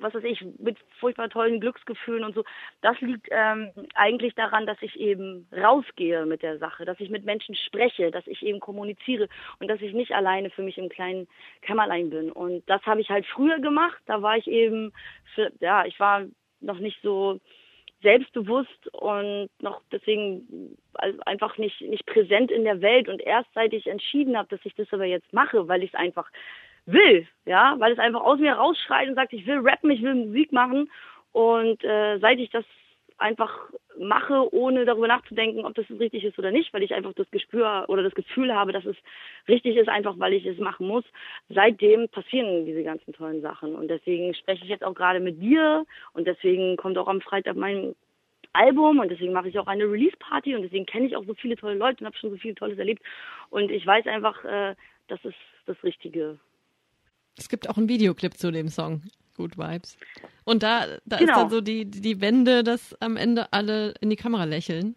was 0.00 0.14
weiß 0.14 0.24
ich, 0.24 0.44
mit 0.58 0.78
furchtbar 0.98 1.28
tollen 1.28 1.60
Glücksgefühlen 1.60 2.24
und 2.24 2.34
so. 2.34 2.44
Das 2.80 3.00
liegt 3.00 3.28
ähm, 3.30 3.70
eigentlich 3.94 4.34
daran, 4.34 4.66
dass 4.66 4.78
ich 4.80 4.98
eben 4.98 5.46
rausgehe 5.56 6.26
mit 6.26 6.42
der 6.42 6.58
Sache, 6.58 6.84
dass 6.84 6.98
ich 7.00 7.10
mit 7.10 7.24
Menschen 7.24 7.54
spreche, 7.54 8.10
dass 8.10 8.26
ich 8.26 8.42
eben 8.42 8.60
kommuniziere 8.60 9.28
und 9.60 9.68
dass 9.68 9.80
ich 9.80 9.92
nicht 9.92 10.12
alleine 10.12 10.50
für 10.50 10.62
mich 10.62 10.78
im 10.78 10.88
kleinen 10.88 11.28
Kämmerlein 11.62 12.10
bin. 12.10 12.32
Und 12.32 12.68
das 12.68 12.82
habe 12.84 13.00
ich 13.00 13.10
halt 13.10 13.26
früher 13.26 13.60
gemacht. 13.60 14.00
Da 14.06 14.22
war 14.22 14.36
ich 14.36 14.46
eben, 14.46 14.92
für, 15.34 15.52
ja, 15.60 15.84
ich 15.84 16.00
war 16.00 16.24
noch 16.60 16.78
nicht 16.78 16.98
so 17.02 17.40
selbstbewusst 18.02 18.88
und 18.92 19.48
noch 19.60 19.80
deswegen 19.90 20.76
einfach 21.26 21.58
nicht, 21.58 21.80
nicht 21.80 22.06
präsent 22.06 22.50
in 22.50 22.64
der 22.64 22.80
Welt. 22.80 23.08
Und 23.08 23.20
erst 23.20 23.48
seit 23.54 23.72
ich 23.72 23.86
entschieden 23.86 24.36
habe, 24.36 24.48
dass 24.48 24.64
ich 24.64 24.74
das 24.74 24.92
aber 24.92 25.04
jetzt 25.04 25.32
mache, 25.32 25.66
weil 25.68 25.82
ich 25.82 25.92
es 25.92 25.98
einfach 25.98 26.30
will, 26.86 27.26
ja, 27.44 27.74
weil 27.78 27.92
es 27.92 27.98
einfach 27.98 28.22
aus 28.22 28.38
mir 28.38 28.52
rausschreit 28.54 29.08
und 29.08 29.14
sagt, 29.14 29.32
ich 29.32 29.46
will 29.46 29.58
rappen, 29.58 29.90
ich 29.90 30.02
will 30.02 30.14
Musik 30.14 30.52
machen. 30.52 30.90
Und 31.32 31.82
äh, 31.84 32.18
seit 32.18 32.38
ich 32.38 32.50
das 32.50 32.64
einfach 33.18 33.52
mache, 33.98 34.54
ohne 34.54 34.84
darüber 34.84 35.08
nachzudenken, 35.08 35.64
ob 35.64 35.74
das 35.74 35.86
richtig 35.90 36.24
ist 36.24 36.38
oder 36.38 36.52
nicht, 36.52 36.72
weil 36.72 36.84
ich 36.84 36.94
einfach 36.94 37.12
das 37.14 37.30
Gespür 37.30 37.84
oder 37.88 38.02
das 38.02 38.14
Gefühl 38.14 38.54
habe, 38.54 38.72
dass 38.72 38.84
es 38.84 38.96
richtig 39.48 39.76
ist, 39.76 39.88
einfach 39.88 40.18
weil 40.18 40.34
ich 40.34 40.46
es 40.46 40.58
machen 40.58 40.86
muss. 40.86 41.04
Seitdem 41.48 42.08
passieren 42.08 42.64
diese 42.64 42.84
ganzen 42.84 43.12
tollen 43.12 43.42
Sachen. 43.42 43.74
Und 43.74 43.88
deswegen 43.88 44.34
spreche 44.34 44.62
ich 44.64 44.70
jetzt 44.70 44.84
auch 44.84 44.94
gerade 44.94 45.20
mit 45.20 45.42
dir 45.42 45.84
und 46.12 46.26
deswegen 46.26 46.76
kommt 46.76 46.96
auch 46.96 47.08
am 47.08 47.20
Freitag 47.20 47.56
mein 47.56 47.94
Album 48.52 49.00
und 49.00 49.10
deswegen 49.10 49.32
mache 49.32 49.48
ich 49.48 49.58
auch 49.58 49.66
eine 49.66 49.84
Release-Party 49.84 50.54
und 50.54 50.62
deswegen 50.62 50.86
kenne 50.86 51.06
ich 51.06 51.16
auch 51.16 51.24
so 51.24 51.34
viele 51.34 51.56
tolle 51.56 51.74
Leute 51.74 52.00
und 52.00 52.06
habe 52.06 52.16
schon 52.16 52.30
so 52.30 52.36
viel 52.36 52.54
Tolles 52.54 52.78
erlebt. 52.78 53.02
Und 53.50 53.70
ich 53.70 53.84
weiß 53.84 54.06
einfach, 54.06 54.44
äh, 54.44 54.74
das 55.08 55.22
ist 55.24 55.36
das 55.66 55.76
Richtige. 55.82 56.38
Es 57.36 57.48
gibt 57.48 57.68
auch 57.68 57.76
einen 57.76 57.88
Videoclip 57.88 58.34
zu 58.34 58.50
dem 58.50 58.68
Song. 58.68 59.02
Good 59.38 59.56
Vibes. 59.56 59.96
Und 60.44 60.62
da, 60.62 60.98
da 61.06 61.16
genau. 61.16 61.32
ist 61.32 61.38
dann 61.38 61.50
so 61.50 61.60
die, 61.60 61.86
die 61.86 62.20
Wende, 62.20 62.64
dass 62.64 63.00
am 63.00 63.16
Ende 63.16 63.52
alle 63.52 63.94
in 64.00 64.10
die 64.10 64.16
Kamera 64.16 64.44
lächeln. 64.44 64.96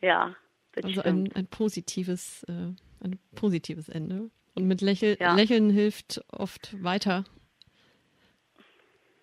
Ja. 0.00 0.34
Also 0.82 1.02
ein, 1.02 1.30
ein 1.34 1.46
positives, 1.46 2.42
äh, 2.44 2.72
ein 3.04 3.18
positives 3.36 3.88
Ende. 3.88 4.30
Und 4.54 4.66
mit 4.66 4.80
Lächel 4.80 5.16
ja. 5.20 5.34
Lächeln 5.34 5.70
hilft 5.70 6.22
oft 6.32 6.82
weiter. 6.82 7.24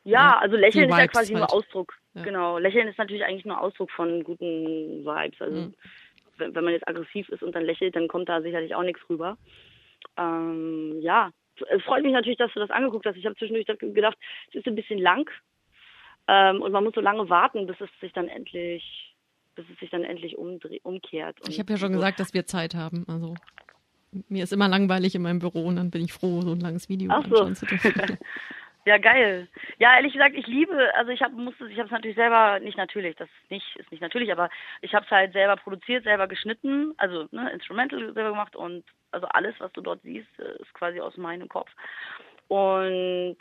Ja, 0.03 0.37
also 0.37 0.55
Lächeln 0.55 0.89
ist 0.89 0.97
ja 0.97 1.07
quasi 1.07 1.33
halt. 1.33 1.39
nur 1.39 1.53
Ausdruck. 1.53 1.93
Ja. 2.13 2.23
Genau. 2.23 2.59
Lächeln 2.59 2.87
ist 2.87 2.97
natürlich 2.97 3.25
eigentlich 3.25 3.45
nur 3.45 3.59
Ausdruck 3.59 3.91
von 3.91 4.23
guten 4.23 5.03
Vibes. 5.03 5.41
Also 5.41 5.61
mhm. 5.61 5.73
wenn, 6.37 6.55
wenn 6.55 6.63
man 6.63 6.73
jetzt 6.73 6.87
aggressiv 6.87 7.27
ist 7.29 7.41
und 7.41 7.55
dann 7.55 7.65
lächelt, 7.65 7.95
dann 7.95 8.07
kommt 8.07 8.29
da 8.29 8.41
sicherlich 8.41 8.75
auch 8.75 8.83
nichts 8.83 9.01
rüber. 9.09 9.37
Ähm, 10.15 10.97
ja, 11.01 11.31
es 11.69 11.83
freut 11.83 12.03
mich 12.03 12.13
natürlich, 12.13 12.37
dass 12.37 12.53
du 12.53 12.59
das 12.59 12.69
angeguckt 12.69 13.05
hast. 13.05 13.15
Ich 13.15 13.25
habe 13.25 13.35
zwischendurch 13.35 13.65
gedacht, 13.65 14.17
es 14.49 14.55
ist 14.55 14.67
ein 14.67 14.75
bisschen 14.75 14.99
lang 14.99 15.29
ähm, 16.27 16.61
und 16.61 16.71
man 16.71 16.83
muss 16.83 16.93
so 16.95 17.01
lange 17.01 17.29
warten, 17.29 17.67
bis 17.67 17.79
es 17.79 17.89
sich 17.99 18.13
dann 18.13 18.27
endlich 18.27 19.15
bis 19.55 19.65
es 19.73 19.79
sich 19.79 19.89
dann 19.89 20.03
endlich 20.03 20.37
umkehrt. 20.37 21.39
ich 21.49 21.57
habe 21.57 21.73
ja 21.73 21.77
schon 21.77 21.91
so. 21.91 21.97
gesagt, 21.97 22.19
dass 22.19 22.35
wir 22.35 22.45
Zeit 22.45 22.75
haben. 22.75 23.05
Also 23.07 23.33
mir 24.29 24.43
ist 24.43 24.53
immer 24.53 24.67
langweilig 24.67 25.15
in 25.15 25.23
meinem 25.23 25.39
Büro 25.39 25.65
und 25.65 25.77
dann 25.77 25.89
bin 25.89 26.03
ich 26.03 26.13
froh, 26.13 26.41
so 26.41 26.51
ein 26.51 26.59
langes 26.59 26.89
Video 26.89 27.11
Ach 27.11 27.23
anschauen 27.23 27.55
so. 27.55 27.65
zu 27.65 27.65
dürfen. 27.65 28.17
Ja, 28.87 28.97
geil. 28.99 29.49
Ja, 29.79 29.97
ehrlich 29.97 30.13
gesagt, 30.13 30.33
ich 30.33 30.47
liebe, 30.47 30.95
also 30.95 31.11
ich 31.11 31.21
habe 31.21 31.35
musste, 31.35 31.67
ich 31.67 31.77
habe 31.77 31.87
es 31.87 31.91
natürlich 31.91 32.15
selber, 32.15 32.61
nicht 32.61 32.77
natürlich, 32.77 33.17
das 33.17 33.27
ist 33.43 33.51
nicht, 33.51 33.75
ist 33.75 33.91
nicht 33.91 33.99
natürlich, 33.99 34.31
aber 34.31 34.49
ich 34.79 34.95
habe 34.95 35.03
es 35.03 35.11
halt 35.11 35.33
selber 35.33 35.57
produziert, 35.57 36.05
selber 36.05 36.25
geschnitten, 36.29 36.93
also 36.95 37.27
ne, 37.31 37.51
Instrumental 37.51 38.13
selber 38.13 38.29
gemacht 38.29 38.55
und 38.55 38.85
also 39.11 39.27
alles, 39.27 39.55
was 39.59 39.73
du 39.73 39.81
dort 39.81 40.01
siehst, 40.03 40.29
äh, 40.39 40.61
ist 40.61 40.73
quasi 40.73 41.01
aus 41.01 41.17
meinem 41.17 41.49
Kopf. 41.49 41.69
Und 42.47 43.35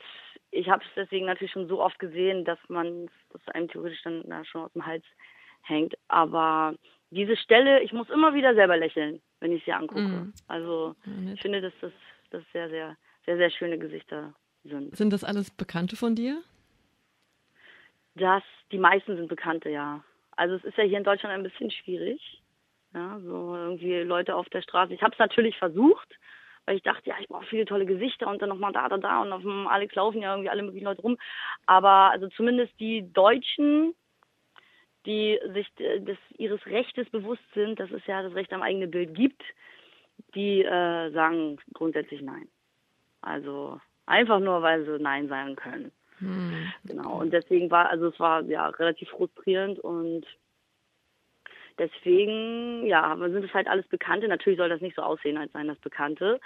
ich 0.51 0.69
habe 0.69 0.83
es 0.83 0.91
deswegen 0.97 1.27
natürlich 1.27 1.53
schon 1.53 1.69
so 1.69 1.81
oft 1.81 2.01
gesehen, 2.01 2.45
dass 2.45 2.59
man, 2.67 3.09
das 3.31 3.55
einem 3.55 3.69
theoretisch 3.69 4.03
dann 4.03 4.25
na, 4.27 4.45
schon 4.45 4.63
aus 4.63 4.73
dem 4.73 4.85
Hals 4.85 5.05
hängt. 5.63 5.95
Aber 6.09 6.75
diese 7.11 7.37
Stelle, 7.37 7.83
ich 7.83 7.93
muss 7.93 8.11
immer 8.11 8.35
wieder 8.35 8.57
selber 8.57 8.77
lächeln, 8.77 9.23
wenn 9.39 9.53
ich 9.53 9.65
sie 9.65 9.73
angucke. 9.73 10.01
Mm. 10.01 10.35
Also 10.49 10.97
ja, 11.05 11.35
ich 11.35 11.41
finde, 11.41 11.61
dass 11.61 11.73
das, 11.81 11.93
das 12.31 12.43
sehr, 12.53 12.69
sehr, 12.69 12.97
sehr, 13.27 13.37
sehr 13.37 13.51
schöne 13.51 13.79
Gesichter 13.79 14.35
sind. 14.67 14.97
Sind 14.97 15.13
das 15.13 15.25
alles 15.25 15.51
Bekannte 15.51 15.97
von 15.97 16.15
dir? 16.15 16.43
Das, 18.15 18.43
die 18.73 18.79
meisten 18.79 19.17
sind 19.17 19.29
Bekannte, 19.29 19.71
ja. 19.71 20.03
Also 20.37 20.55
es 20.57 20.65
ist 20.65 20.79
ja 20.79 20.85
hier 20.85 20.99
in 20.99 21.05
Deutschland 21.05 21.35
ein 21.35 21.43
bisschen 21.43 21.71
schwierig. 21.71 22.43
Ja, 22.95 23.19
so 23.21 23.55
irgendwie 23.55 24.01
Leute 24.01 24.35
auf 24.35 24.49
der 24.49 24.63
Straße. 24.63 24.95
Ich 24.95 25.03
habe 25.03 25.13
es 25.13 25.19
natürlich 25.19 25.59
versucht, 25.59 26.09
weil 26.65 26.77
ich 26.77 26.83
dachte, 26.83 27.11
ja, 27.11 27.17
ich 27.21 27.29
brauche 27.29 27.45
viele 27.47 27.67
tolle 27.67 27.85
Gesichter 27.85 28.29
und 28.29 28.41
dann 28.41 28.49
nochmal 28.49 28.73
da, 28.73 28.89
da, 28.89 28.97
da 28.97 29.23
und 29.23 29.33
auf 29.33 29.43
dem 29.43 29.67
Alex 29.67 29.95
laufen 29.95 30.23
ja 30.23 30.33
irgendwie 30.33 30.51
alle 30.51 30.63
möglichen 30.63 30.87
Leute 30.87 31.03
rum. 31.03 31.19
Aber 31.67 32.11
also 32.11 32.29
zumindest 32.29 32.73
die 32.81 33.13
Deutschen, 33.13 33.95
die 35.05 35.39
sich 35.53 35.73
des, 35.75 36.19
ihres 36.39 36.65
Rechtes 36.67 37.09
bewusst 37.11 37.45
sind, 37.55 37.79
dass 37.79 37.91
es 37.91 38.05
ja 38.07 38.23
das 38.23 38.35
Recht 38.35 38.53
am 38.53 38.63
eigenen 38.63 38.91
Bild 38.91 39.15
gibt, 39.15 39.43
die 40.35 40.63
äh, 40.63 41.11
sagen 41.13 41.59
grundsätzlich 41.75 42.23
nein. 42.23 42.49
Also 43.21 43.81
Einfach 44.07 44.41
nur, 44.41 44.63
weil 44.63 44.85
sie 44.85 44.99
Nein 44.99 45.29
sagen 45.29 45.57
können. 45.57 45.93
Hm. 46.19 46.73
Genau. 46.85 47.21
Und 47.21 47.33
deswegen 47.33 47.71
war, 47.71 47.91
also 47.91 48.09
es 48.09 48.19
war 48.19 48.43
ja 48.43 48.69
relativ 48.69 49.11
frustrierend 49.11 49.79
und 49.81 50.25
deswegen, 51.79 52.87
ja, 52.87 53.17
sind 53.19 53.45
es 53.45 53.53
halt 53.53 53.69
alles 53.69 53.87
Bekannte. 53.89 54.29
Natürlich 54.29 54.59
soll 54.59 54.69
das 54.69 54.81
nicht 54.81 54.97
so 54.97 55.03
aussehen, 55.03 55.37
als 55.37 55.53
seien 55.53 55.69
das 55.69 55.79
Bekannte. 55.79 56.41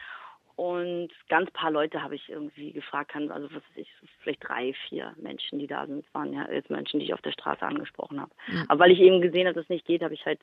Und 0.56 1.08
ganz 1.28 1.50
paar 1.52 1.70
Leute 1.70 2.02
habe 2.02 2.16
ich 2.16 2.28
irgendwie 2.28 2.72
gefragt, 2.72 3.12
kann, 3.12 3.30
also 3.30 3.46
was 3.46 3.62
weiß 3.62 3.76
ich, 3.76 3.88
vielleicht 4.18 4.46
drei, 4.46 4.74
vier 4.88 5.14
Menschen, 5.16 5.58
die 5.58 5.66
da 5.66 5.86
sind. 5.86 6.04
Waren 6.12 6.34
ja 6.34 6.50
jetzt 6.50 6.68
Menschen, 6.68 7.00
die 7.00 7.06
ich 7.06 7.14
auf 7.14 7.22
der 7.22 7.32
Straße 7.32 7.62
angesprochen 7.62 8.20
habe. 8.20 8.32
Mhm. 8.48 8.64
Aber 8.68 8.80
weil 8.80 8.90
ich 8.90 9.00
eben 9.00 9.22
gesehen 9.22 9.46
habe, 9.46 9.54
dass 9.54 9.64
es 9.64 9.70
nicht 9.70 9.86
geht, 9.86 10.02
habe 10.02 10.14
ich 10.14 10.26
halt 10.26 10.40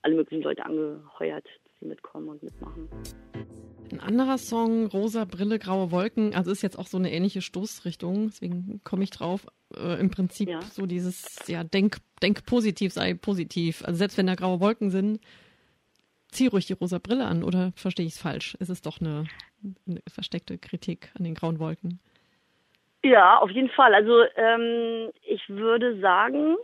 alle 0.00 0.14
möglichen 0.14 0.42
Leute 0.42 0.64
angeheuert, 0.64 1.44
dass 1.44 1.80
sie 1.80 1.86
mitkommen 1.86 2.28
und 2.28 2.42
mitmachen. 2.42 2.88
Ein 3.92 4.00
anderer 4.00 4.38
Song, 4.38 4.86
Rosa 4.86 5.26
Brille, 5.26 5.58
graue 5.58 5.90
Wolken, 5.90 6.34
also 6.34 6.50
ist 6.50 6.62
jetzt 6.62 6.78
auch 6.78 6.86
so 6.86 6.96
eine 6.96 7.12
ähnliche 7.12 7.42
Stoßrichtung, 7.42 8.28
deswegen 8.28 8.80
komme 8.84 9.04
ich 9.04 9.10
drauf. 9.10 9.46
Äh, 9.76 10.00
Im 10.00 10.10
Prinzip 10.10 10.48
ja. 10.48 10.62
so 10.62 10.86
dieses, 10.86 11.46
ja, 11.46 11.62
denk, 11.62 11.98
denk 12.22 12.46
positiv, 12.46 12.94
sei 12.94 13.12
positiv. 13.12 13.84
Also 13.84 13.98
selbst 13.98 14.16
wenn 14.16 14.26
da 14.26 14.34
graue 14.34 14.60
Wolken 14.60 14.90
sind, 14.90 15.20
zieh 16.28 16.46
ruhig 16.46 16.64
die 16.64 16.72
rosa 16.72 16.98
Brille 16.98 17.26
an, 17.26 17.44
oder 17.44 17.72
verstehe 17.76 18.06
ich 18.06 18.14
es 18.14 18.20
falsch? 18.20 18.54
Ist 18.60 18.70
es 18.70 18.80
doch 18.80 18.98
eine, 18.98 19.26
eine, 19.86 20.00
versteckte 20.08 20.56
Kritik 20.56 21.10
an 21.18 21.24
den 21.24 21.34
grauen 21.34 21.58
Wolken? 21.58 22.00
Ja, 23.04 23.40
auf 23.40 23.50
jeden 23.50 23.68
Fall. 23.68 23.94
Also 23.94 24.22
ähm, 24.36 25.10
ich 25.20 25.46
würde 25.50 26.00
sagen, 26.00 26.56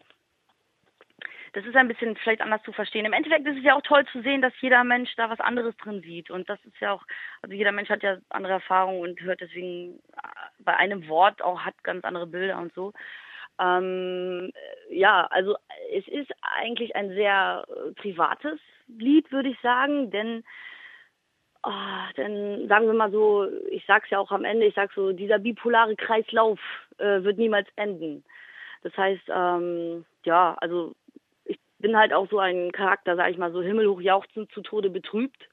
das 1.53 1.65
ist 1.65 1.77
ein 1.77 1.89
bisschen 1.89 2.17
vielleicht 2.17 2.41
anders 2.41 2.63
zu 2.63 2.73
verstehen. 2.73 3.05
Im 3.05 3.13
Endeffekt 3.13 3.47
ist 3.47 3.59
es 3.59 3.65
ja 3.65 3.75
auch 3.75 3.83
toll 3.83 4.05
zu 4.13 4.23
sehen, 4.23 4.43
dass 4.43 4.53
jeder 4.61 4.85
Mensch 4.85 5.15
da 5.17 5.31
was 5.31 5.41
anderes 5.41 5.77
drin 5.77 6.03
sieht. 6.03 6.31
Und 6.31 6.49
das 6.49 6.59
ist 6.65 6.79
ja 6.81 6.93
auch, 6.93 7.05
also 7.43 7.55
jeder 7.55 7.73
Mensch 7.73 7.89
hat 7.89 8.03
ja 8.03 8.19
andere 8.31 8.55
Erfahrungen 8.55 9.01
und 9.01 9.21
hört 9.21 9.41
deswegen 9.41 9.99
äh, 10.17 10.29
bei 10.61 10.77
einem 10.77 11.09
Wort 11.09 11.43
auch, 11.43 11.61
hat 11.61 11.83
ganz 11.85 12.05
andere 12.05 12.27
Bilder 12.27 12.59
und 12.59 12.73
so. 12.75 12.93
Ähm, 13.61 14.53
ja, 14.91 15.27
also 15.31 15.57
es 15.93 16.07
ist 16.09 16.31
eigentlich 16.41 16.95
ein 16.95 17.11
sehr 17.11 17.65
äh, 17.69 17.93
privates 18.01 18.61
Lied, 18.87 19.31
würde 19.33 19.49
ich 19.49 19.61
sagen, 19.61 20.11
denn 20.11 20.45
Oh, 21.65 22.13
denn 22.17 22.69
sagen 22.69 22.87
wir 22.87 22.95
mal 22.95 23.11
so, 23.11 23.49
ich 23.71 23.85
sag's 23.85 24.09
ja 24.11 24.21
auch 24.21 24.31
am 24.31 24.45
Ende, 24.45 24.67
ich 24.67 24.75
sag 24.75 24.93
so, 24.93 25.13
dieser 25.13 25.41
bipolare 25.41 25.97
Kreislauf 25.97 26.61
äh, 26.99 27.23
wird 27.25 27.37
niemals 27.37 27.67
enden. 27.75 28.25
Das 28.83 28.97
heißt, 28.97 29.25
ähm, 29.29 30.05
ja, 30.25 30.57
also 30.61 30.95
bin 31.79 31.97
halt 31.97 32.13
auch 32.13 32.29
so 32.29 32.39
ein 32.39 32.73
Charakter, 32.73 33.17
sag 33.17 33.31
ich 33.31 33.39
mal, 33.39 33.53
so 33.53 33.63
himmelhoch 33.63 34.01
jauchzend 34.01 34.51
zu 34.53 34.63
Tode 34.63 34.91
betrübt. 34.91 35.49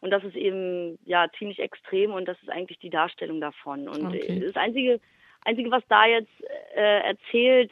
Und 0.00 0.10
das 0.10 0.24
ist 0.24 0.34
eben 0.34 0.98
ja 1.04 1.28
ziemlich 1.38 1.60
extrem 1.60 2.12
und 2.12 2.26
das 2.26 2.40
ist 2.42 2.50
eigentlich 2.50 2.78
die 2.78 2.90
Darstellung 2.90 3.40
davon. 3.40 3.88
Und 3.88 4.06
okay. 4.06 4.40
das 4.44 4.56
einzige, 4.56 5.00
einzige, 5.44 5.70
was 5.70 5.86
da 5.88 6.06
jetzt 6.06 6.32
äh, 6.74 7.00
erzählt 7.00 7.70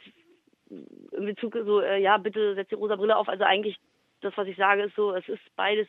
in 0.69 1.25
Bezug 1.25 1.57
so, 1.65 1.81
äh, 1.81 2.01
ja, 2.01 2.17
bitte 2.17 2.55
setz 2.55 2.69
die 2.69 2.75
rosa 2.75 2.95
Brille 2.95 3.17
auf. 3.17 3.27
Also 3.27 3.43
eigentlich 3.43 3.77
das, 4.21 4.33
was 4.37 4.47
ich 4.47 4.55
sage, 4.55 4.83
ist 4.83 4.95
so, 4.95 5.13
es 5.13 5.27
ist 5.27 5.41
beides, 5.55 5.87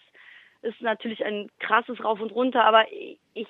ist 0.63 0.81
natürlich 0.81 1.25
ein 1.25 1.49
krasses 1.61 2.03
Rauf 2.03 2.21
und 2.21 2.33
runter, 2.33 2.65
aber 2.65 2.87
ich 3.35 3.49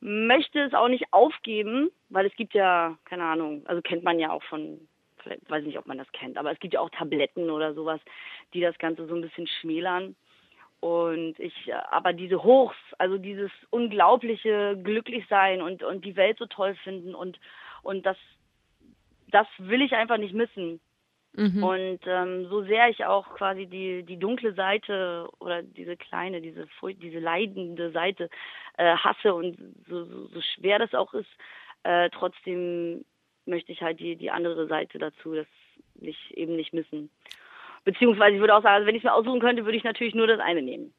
möchte 0.00 0.60
es 0.60 0.74
auch 0.74 0.88
nicht 0.88 1.12
aufgeben, 1.12 1.90
weil 2.10 2.26
es 2.26 2.36
gibt 2.36 2.52
ja, 2.52 2.98
keine 3.06 3.24
Ahnung, 3.24 3.62
also 3.66 3.80
kennt 3.80 4.04
man 4.04 4.18
ja 4.18 4.30
auch 4.30 4.42
von 4.42 4.86
vielleicht 5.24 5.50
weiß 5.50 5.64
nicht, 5.64 5.78
ob 5.78 5.86
man 5.86 5.98
das 5.98 6.10
kennt, 6.12 6.38
aber 6.38 6.52
es 6.52 6.60
gibt 6.60 6.74
ja 6.74 6.80
auch 6.80 6.90
Tabletten 6.90 7.50
oder 7.50 7.74
sowas, 7.74 8.00
die 8.52 8.60
das 8.60 8.78
Ganze 8.78 9.06
so 9.06 9.14
ein 9.14 9.22
bisschen 9.22 9.48
schmälern. 9.48 10.14
Und 10.80 11.38
ich, 11.40 11.72
aber 11.90 12.12
diese 12.12 12.44
Hochs, 12.44 12.76
also 12.98 13.16
dieses 13.16 13.50
unglaubliche 13.70 14.78
Glücklichsein 14.82 15.62
und, 15.62 15.82
und 15.82 16.04
die 16.04 16.14
Welt 16.14 16.38
so 16.38 16.46
toll 16.46 16.74
finden 16.84 17.14
und, 17.14 17.40
und 17.82 18.04
das, 18.04 18.18
das 19.28 19.46
will 19.58 19.80
ich 19.80 19.94
einfach 19.94 20.18
nicht 20.18 20.34
missen. 20.34 20.80
Mhm. 21.36 21.64
Und 21.64 22.00
ähm, 22.06 22.48
so 22.48 22.62
sehr 22.62 22.90
ich 22.90 23.04
auch 23.04 23.34
quasi 23.34 23.66
die, 23.66 24.04
die 24.04 24.18
dunkle 24.18 24.54
Seite 24.54 25.28
oder 25.40 25.62
diese 25.62 25.96
kleine, 25.96 26.40
diese, 26.40 26.68
diese 27.00 27.18
leidende 27.18 27.90
Seite 27.90 28.28
äh, 28.76 28.94
hasse 28.94 29.34
und 29.34 29.56
so, 29.88 30.04
so, 30.04 30.26
so 30.26 30.40
schwer 30.40 30.78
das 30.78 30.94
auch 30.94 31.12
ist, 31.14 31.30
äh, 31.82 32.08
trotzdem 32.10 33.04
möchte 33.46 33.72
ich 33.72 33.82
halt 33.82 34.00
die, 34.00 34.16
die 34.16 34.30
andere 34.30 34.66
Seite 34.66 34.98
dazu, 34.98 35.34
das 35.34 35.46
nicht, 35.94 36.30
eben 36.32 36.56
nicht 36.56 36.72
missen. 36.72 37.10
Beziehungsweise 37.84 38.34
ich 38.34 38.40
würde 38.40 38.54
auch 38.54 38.62
sagen, 38.62 38.76
also 38.76 38.86
wenn 38.86 38.94
ich 38.94 39.00
es 39.02 39.04
mir 39.04 39.14
aussuchen 39.14 39.40
könnte, 39.40 39.64
würde 39.64 39.76
ich 39.76 39.84
natürlich 39.84 40.14
nur 40.14 40.26
das 40.26 40.40
eine 40.40 40.62
nehmen. 40.62 40.92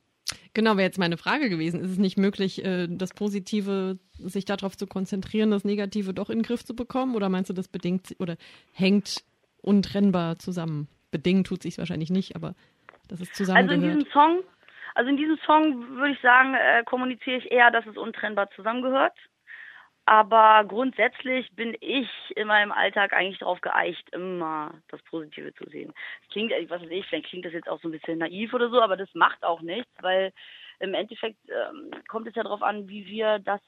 Genau, 0.54 0.72
wäre 0.72 0.88
jetzt 0.88 0.98
meine 0.98 1.18
Frage 1.18 1.50
gewesen. 1.50 1.82
Ist 1.82 1.92
es 1.92 1.98
nicht 1.98 2.18
möglich, 2.18 2.64
äh, 2.64 2.88
das 2.90 3.14
Positive, 3.14 4.00
sich 4.18 4.46
darauf 4.46 4.78
zu 4.78 4.88
konzentrieren, 4.88 5.52
das 5.52 5.66
Negative 5.66 6.14
doch 6.14 6.30
in 6.30 6.40
den 6.40 6.44
Griff 6.44 6.64
zu 6.64 6.76
bekommen? 6.76 7.16
Oder 7.16 7.30
meinst 7.30 7.50
du, 7.50 7.54
das 7.54 7.68
bedingt 7.68 8.16
oder 8.20 8.38
hängt 8.74 9.24
untrennbar 9.62 10.40
zusammen? 10.40 10.88
Bedingt 11.12 11.48
tut 11.48 11.62
sich 11.62 11.78
wahrscheinlich 11.78 12.10
nicht, 12.10 12.36
aber 12.36 12.56
das 13.08 13.22
ist 13.22 13.36
zusammen. 13.36 13.58
Also 13.58 13.74
in 13.74 13.82
diesem 13.82 14.06
Song, 14.12 14.40
also 14.96 15.10
in 15.10 15.18
diesem 15.18 15.38
Song 15.46 15.90
würde 15.98 16.14
ich 16.14 16.22
sagen, 16.22 16.56
äh, 16.56 16.84
kommuniziere 16.86 17.38
ich 17.38 17.52
eher, 17.52 17.70
dass 17.70 17.86
es 17.86 17.98
untrennbar 17.98 18.50
zusammengehört. 18.56 19.14
Aber 20.08 20.64
grundsätzlich 20.68 21.52
bin 21.56 21.76
ich 21.82 22.08
in 22.36 22.48
meinem 22.48 22.72
Alltag 22.72 23.12
eigentlich 23.14 23.40
darauf 23.40 23.60
geeicht, 23.62 24.08
immer 24.12 24.76
das 24.90 25.02
Positive 25.04 25.52
zu 25.56 25.68
sehen. 25.70 25.94
Das 26.22 26.30
klingt, 26.30 26.52
was 26.70 26.82
weiß 26.82 26.92
ich, 26.92 27.08
vielleicht 27.08 27.28
klingt 27.28 27.46
das 27.46 27.54
jetzt 27.54 27.68
auch 27.68 27.82
so 27.82 27.88
ein 27.88 27.92
bisschen 27.92 28.20
naiv 28.20 28.54
oder 28.54 28.70
so, 28.70 28.80
aber 28.82 28.98
das 28.98 29.14
macht 29.16 29.44
auch 29.44 29.62
nichts, 29.62 29.92
weil 30.02 30.32
im 30.80 30.94
Endeffekt 30.94 31.40
ähm, 31.50 31.90
kommt 32.08 32.28
es 32.28 32.36
ja 32.36 32.44
darauf 32.44 32.62
an, 32.62 32.88
wie 32.88 33.08
wir 33.08 33.40
das, 33.40 33.62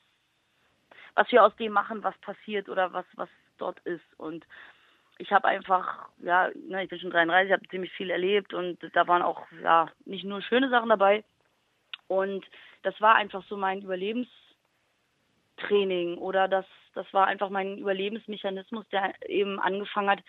was 1.16 1.32
wir 1.32 1.44
aus 1.44 1.56
dem 1.56 1.72
machen, 1.72 2.04
was 2.04 2.18
passiert 2.20 2.70
oder 2.70 2.94
was, 2.94 3.06
was 3.16 3.30
dort 3.58 3.80
ist. 3.80 4.06
Und 4.18 4.46
ich 5.18 5.32
habe 5.32 5.48
einfach, 5.48 6.08
ja, 6.20 6.52
ne, 6.54 6.84
ich 6.84 6.90
bin 6.90 7.00
schon 7.00 7.10
33, 7.10 7.52
habe 7.52 7.68
ziemlich 7.70 7.92
viel 7.94 8.12
erlebt 8.12 8.54
und 8.54 8.78
da 8.94 9.08
waren 9.08 9.24
auch, 9.24 9.48
ja, 9.64 9.90
nicht 10.06 10.24
nur 10.24 10.44
schöne 10.44 10.70
Sachen 10.70 10.90
dabei. 10.90 11.24
Und 12.08 12.46
das 12.84 13.00
war 13.02 13.16
einfach 13.16 13.44
so 13.50 13.58
mein 13.58 13.82
Überlebens 13.82 14.28
Training 15.58 16.18
oder 16.18 16.48
das, 16.48 16.66
das 16.94 17.06
war 17.14 17.28
einfach 17.28 17.50
mein 17.50 17.78
Überlebensmechanismus, 17.78 18.86
der 18.90 19.14
eben 19.28 19.60
angefangen 19.60 20.10
hat, 20.10 20.20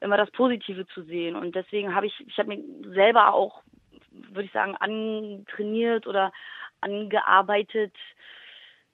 immer 0.00 0.16
das 0.16 0.30
Positive 0.30 0.86
zu 0.88 1.02
sehen. 1.02 1.36
Und 1.36 1.54
deswegen 1.54 1.94
habe 1.94 2.06
ich, 2.06 2.14
ich 2.26 2.38
habe 2.38 2.48
mir 2.48 2.62
selber 2.94 3.34
auch, 3.34 3.62
würde 4.10 4.44
ich 4.44 4.52
sagen, 4.52 4.76
antrainiert 4.76 6.06
oder 6.06 6.32
angearbeitet, 6.80 7.94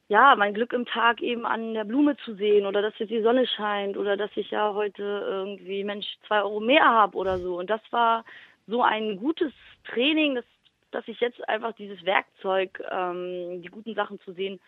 ja, 0.08 0.34
mein 0.36 0.54
Glück 0.54 0.72
im 0.72 0.86
Tag 0.86 1.20
eben 1.20 1.44
an 1.44 1.74
der 1.74 1.84
Blume 1.84 2.16
zu 2.24 2.34
sehen 2.34 2.64
oder 2.64 2.80
dass 2.80 2.98
jetzt 2.98 3.10
die 3.10 3.22
Sonne 3.22 3.46
scheint 3.46 3.96
oder 3.96 4.16
dass 4.16 4.30
ich 4.36 4.50
ja 4.50 4.72
heute 4.72 5.02
irgendwie, 5.02 5.84
Mensch, 5.84 6.06
zwei 6.26 6.40
Euro 6.40 6.60
mehr 6.60 6.84
habe 6.84 7.16
oder 7.16 7.38
so. 7.38 7.58
Und 7.58 7.68
das 7.68 7.82
war 7.90 8.24
so 8.66 8.82
ein 8.82 9.18
gutes 9.18 9.52
Training, 9.84 10.36
dass, 10.36 10.44
dass 10.92 11.06
ich 11.08 11.20
jetzt 11.20 11.46
einfach 11.46 11.72
dieses 11.72 12.02
Werkzeug, 12.06 12.82
ähm, 12.90 13.60
die 13.60 13.68
guten 13.68 13.94
Sachen 13.94 14.18
zu 14.20 14.32
sehen, 14.32 14.58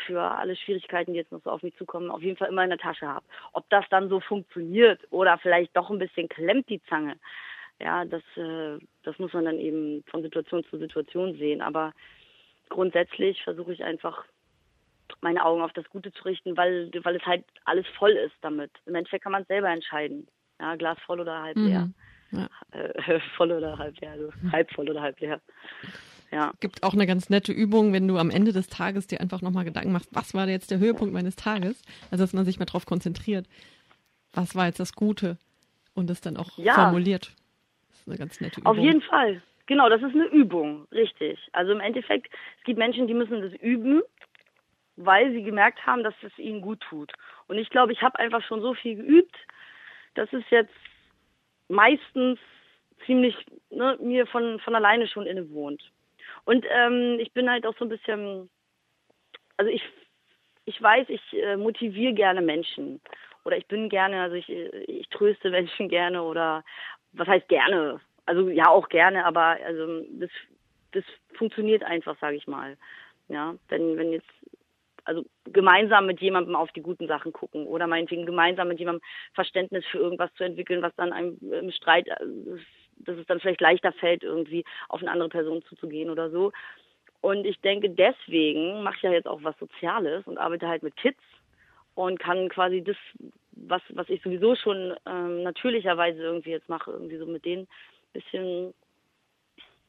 für 0.00 0.20
alle 0.20 0.56
Schwierigkeiten, 0.56 1.12
die 1.12 1.18
jetzt 1.18 1.32
noch 1.32 1.42
so 1.42 1.50
auf 1.50 1.62
mich 1.62 1.76
zukommen, 1.76 2.10
auf 2.10 2.22
jeden 2.22 2.36
Fall 2.36 2.48
immer 2.48 2.64
in 2.64 2.70
der 2.70 2.78
Tasche 2.78 3.06
habe. 3.06 3.26
Ob 3.52 3.68
das 3.70 3.84
dann 3.90 4.08
so 4.08 4.20
funktioniert 4.20 5.00
oder 5.10 5.38
vielleicht 5.38 5.76
doch 5.76 5.90
ein 5.90 5.98
bisschen 5.98 6.28
klemmt 6.28 6.68
die 6.68 6.82
Zange, 6.84 7.16
Ja, 7.80 8.04
das, 8.04 8.22
äh, 8.36 8.78
das 9.02 9.18
muss 9.18 9.32
man 9.32 9.44
dann 9.44 9.58
eben 9.58 10.02
von 10.04 10.22
Situation 10.22 10.64
zu 10.64 10.78
Situation 10.78 11.36
sehen. 11.36 11.62
Aber 11.62 11.92
grundsätzlich 12.68 13.42
versuche 13.42 13.72
ich 13.72 13.84
einfach 13.84 14.24
meine 15.20 15.44
Augen 15.44 15.62
auf 15.62 15.72
das 15.72 15.88
Gute 15.88 16.12
zu 16.12 16.24
richten, 16.24 16.56
weil, 16.56 16.90
weil 17.02 17.16
es 17.16 17.26
halt 17.26 17.44
alles 17.64 17.86
voll 17.98 18.12
ist 18.12 18.36
damit. 18.40 18.70
Im 18.86 18.94
Endeffekt 18.94 19.22
kann 19.22 19.32
man 19.32 19.42
es 19.42 19.48
selber 19.48 19.68
entscheiden. 19.68 20.26
Ja, 20.60 20.74
Glas 20.76 20.98
voll 21.06 21.20
oder 21.20 21.42
halb 21.42 21.56
leer. 21.56 21.88
Mhm. 22.30 22.38
Ja. 22.38 22.48
Äh, 22.78 23.20
voll 23.36 23.52
oder 23.52 23.78
halb 23.78 24.00
leer, 24.00 24.12
also 24.12 24.32
halb 24.50 24.70
voll 24.72 24.88
oder 24.90 25.02
halb 25.02 25.20
leer. 25.20 25.40
Ja. 26.30 26.52
Gibt 26.60 26.82
auch 26.82 26.94
eine 26.94 27.06
ganz 27.06 27.30
nette 27.30 27.52
Übung, 27.52 27.92
wenn 27.92 28.08
du 28.08 28.18
am 28.18 28.30
Ende 28.30 28.52
des 28.52 28.68
Tages 28.68 29.06
dir 29.06 29.20
einfach 29.20 29.42
nochmal 29.42 29.64
Gedanken 29.64 29.92
machst, 29.92 30.08
was 30.12 30.34
war 30.34 30.48
jetzt 30.48 30.70
der 30.70 30.78
Höhepunkt 30.78 31.14
meines 31.14 31.36
Tages? 31.36 31.82
Also, 32.10 32.24
dass 32.24 32.32
man 32.32 32.44
sich 32.44 32.58
mal 32.58 32.64
darauf 32.64 32.86
konzentriert, 32.86 33.46
was 34.32 34.54
war 34.54 34.66
jetzt 34.66 34.80
das 34.80 34.94
Gute 34.94 35.38
und 35.94 36.10
es 36.10 36.20
dann 36.20 36.36
auch 36.36 36.58
ja. 36.58 36.74
formuliert. 36.74 37.32
Das 37.88 38.00
ist 38.00 38.08
eine 38.08 38.18
ganz 38.18 38.40
nette 38.40 38.60
Übung. 38.60 38.76
Auf 38.76 38.78
jeden 38.78 39.02
Fall. 39.02 39.42
Genau, 39.66 39.88
das 39.88 40.02
ist 40.02 40.14
eine 40.14 40.26
Übung, 40.26 40.86
richtig. 40.92 41.38
Also 41.52 41.72
im 41.72 41.80
Endeffekt, 41.80 42.32
es 42.58 42.64
gibt 42.64 42.78
Menschen, 42.78 43.08
die 43.08 43.14
müssen 43.14 43.40
das 43.40 43.52
üben, 43.54 44.02
weil 44.96 45.32
sie 45.32 45.42
gemerkt 45.42 45.84
haben, 45.86 46.04
dass 46.04 46.14
es 46.22 46.36
ihnen 46.38 46.60
gut 46.60 46.80
tut. 46.80 47.12
Und 47.48 47.58
ich 47.58 47.68
glaube, 47.70 47.92
ich 47.92 48.02
habe 48.02 48.18
einfach 48.18 48.42
schon 48.42 48.60
so 48.60 48.74
viel 48.74 48.96
geübt, 48.96 49.36
dass 50.14 50.32
es 50.32 50.44
jetzt 50.50 50.72
meistens 51.68 52.38
ziemlich 53.04 53.34
ne, 53.70 53.98
mir 54.00 54.26
von, 54.26 54.60
von 54.60 54.74
alleine 54.74 55.08
schon 55.08 55.26
inne 55.26 55.50
wohnt. 55.50 55.82
Und 56.44 56.64
ähm, 56.68 57.18
ich 57.20 57.32
bin 57.32 57.50
halt 57.50 57.66
auch 57.66 57.76
so 57.78 57.84
ein 57.84 57.88
bisschen, 57.88 58.50
also 59.56 59.70
ich, 59.70 59.82
ich 60.64 60.80
weiß, 60.80 61.08
ich 61.08 61.22
äh, 61.32 61.56
motiviere 61.56 62.14
gerne 62.14 62.42
Menschen. 62.42 63.00
Oder 63.44 63.56
ich 63.56 63.66
bin 63.66 63.88
gerne, 63.88 64.22
also 64.22 64.36
ich, 64.36 64.48
ich 64.48 65.08
tröste 65.08 65.50
Menschen 65.58 65.88
gerne 65.88 66.22
oder 66.22 66.64
was 67.12 67.28
heißt 67.28 67.48
gerne? 67.48 68.00
Also 68.26 68.48
ja, 68.48 68.68
auch 68.68 68.88
gerne, 68.88 69.24
aber 69.24 69.58
also 69.64 70.04
das, 70.18 70.30
das 70.92 71.04
funktioniert 71.34 71.84
einfach, 71.84 72.18
sage 72.20 72.36
ich 72.36 72.46
mal. 72.46 72.76
Ja, 73.28 73.54
wenn, 73.68 73.96
wenn 73.96 74.12
jetzt 74.12 74.28
also 75.06 75.24
gemeinsam 75.44 76.06
mit 76.06 76.20
jemandem 76.20 76.56
auf 76.56 76.72
die 76.72 76.82
guten 76.82 77.06
Sachen 77.06 77.32
gucken 77.32 77.66
oder 77.66 77.86
meinetwegen 77.86 78.26
gemeinsam 78.26 78.68
mit 78.68 78.80
jemandem 78.80 79.02
Verständnis 79.34 79.84
für 79.86 79.98
irgendwas 79.98 80.34
zu 80.34 80.44
entwickeln, 80.44 80.82
was 80.82 80.94
dann 80.96 81.12
einem 81.12 81.38
im 81.40 81.70
Streit, 81.70 82.08
äh, 82.08 82.16
dass 82.98 83.16
es 83.16 83.26
dann 83.26 83.40
vielleicht 83.40 83.60
leichter 83.60 83.92
fällt, 83.92 84.22
irgendwie 84.22 84.64
auf 84.88 85.00
eine 85.00 85.10
andere 85.10 85.28
Person 85.28 85.62
zuzugehen 85.62 86.10
oder 86.10 86.30
so. 86.30 86.52
Und 87.20 87.46
ich 87.46 87.60
denke, 87.60 87.90
deswegen 87.90 88.82
mache 88.82 88.96
ich 88.96 89.02
ja 89.02 89.12
jetzt 89.12 89.28
auch 89.28 89.42
was 89.42 89.58
Soziales 89.58 90.26
und 90.26 90.38
arbeite 90.38 90.68
halt 90.68 90.82
mit 90.82 90.96
Kids 90.96 91.20
und 91.94 92.18
kann 92.20 92.48
quasi 92.48 92.82
das, 92.82 92.96
was, 93.52 93.82
was 93.90 94.08
ich 94.08 94.22
sowieso 94.22 94.54
schon 94.54 94.94
ähm, 95.06 95.42
natürlicherweise 95.42 96.22
irgendwie 96.22 96.50
jetzt 96.50 96.68
mache, 96.68 96.90
irgendwie 96.90 97.16
so 97.16 97.26
mit 97.26 97.44
denen 97.44 97.66
bisschen 98.12 98.74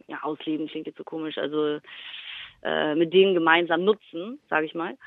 ja, 0.08 0.22
ausleben 0.24 0.67
klingt 0.67 0.88
jetzt 0.88 0.98
so 0.98 1.04
komisch, 1.04 1.38
also 1.38 1.80
äh, 2.63 2.96
mit 2.96 3.13
denen 3.13 3.34
gemeinsam 3.34 3.84
nutzen, 3.84 4.39
sage 4.50 4.65
ich 4.65 4.74
mal. 4.74 4.98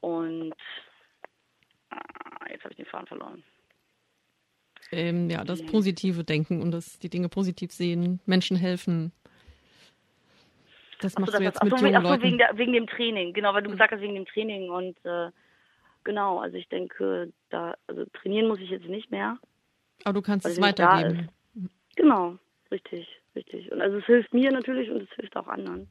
Und 0.00 0.54
ah, 1.90 2.46
jetzt 2.50 2.64
habe 2.64 2.72
ich 2.72 2.76
den 2.76 2.86
Faden 2.86 3.06
verloren. 3.06 3.44
Ähm, 4.92 5.30
ja, 5.30 5.44
das 5.44 5.64
positive 5.64 6.24
Denken 6.24 6.60
und 6.62 6.72
das, 6.72 6.98
die 6.98 7.08
Dinge 7.08 7.28
positiv 7.28 7.72
sehen, 7.72 8.20
Menschen 8.26 8.56
helfen. 8.56 9.12
Das 11.00 11.16
machst 11.18 11.32
so, 11.32 11.38
du 11.38 11.44
jetzt 11.44 11.62
mit 11.62 11.72
achso, 11.72 11.84
jungen 11.84 11.96
achso, 11.96 12.10
Leuten. 12.10 12.22
Wegen, 12.24 12.38
der, 12.38 12.58
wegen 12.58 12.72
dem 12.72 12.86
Training, 12.86 13.32
genau, 13.32 13.54
weil 13.54 13.62
du 13.62 13.70
gesagt 13.70 13.92
hast, 13.92 14.00
wegen 14.00 14.14
dem 14.14 14.26
Training 14.26 14.70
und 14.70 14.96
äh, 15.04 15.30
genau, 16.04 16.38
also 16.38 16.56
ich 16.56 16.68
denke, 16.68 17.32
da, 17.50 17.74
also 17.86 18.04
trainieren 18.12 18.48
muss 18.48 18.60
ich 18.60 18.70
jetzt 18.70 18.88
nicht 18.88 19.10
mehr. 19.10 19.38
Aber 20.04 20.14
du 20.14 20.22
kannst 20.22 20.46
es 20.46 20.60
weitergeben. 20.60 21.28
Genau, 21.96 22.36
richtig, 22.70 23.08
richtig. 23.34 23.70
Und 23.72 23.80
also 23.80 23.98
es 23.98 24.06
hilft 24.06 24.34
mir 24.34 24.50
natürlich 24.50 24.90
und 24.90 25.02
es 25.02 25.10
hilft 25.16 25.36
auch 25.36 25.46
anderen. 25.46 25.88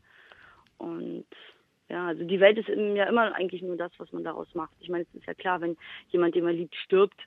Und 0.77 1.25
ja, 1.89 2.07
also 2.07 2.23
die 2.23 2.39
Welt 2.39 2.57
ist 2.57 2.67
ja 2.67 3.05
immer 3.05 3.33
eigentlich 3.33 3.61
nur 3.61 3.77
das, 3.77 3.91
was 3.97 4.11
man 4.11 4.23
daraus 4.23 4.53
macht. 4.53 4.73
Ich 4.79 4.89
meine, 4.89 5.03
es 5.03 5.15
ist 5.15 5.25
ja 5.25 5.33
klar, 5.33 5.61
wenn 5.61 5.77
jemand, 6.09 6.35
den 6.35 6.43
man 6.43 6.55
liebt, 6.55 6.75
stirbt, 6.75 7.19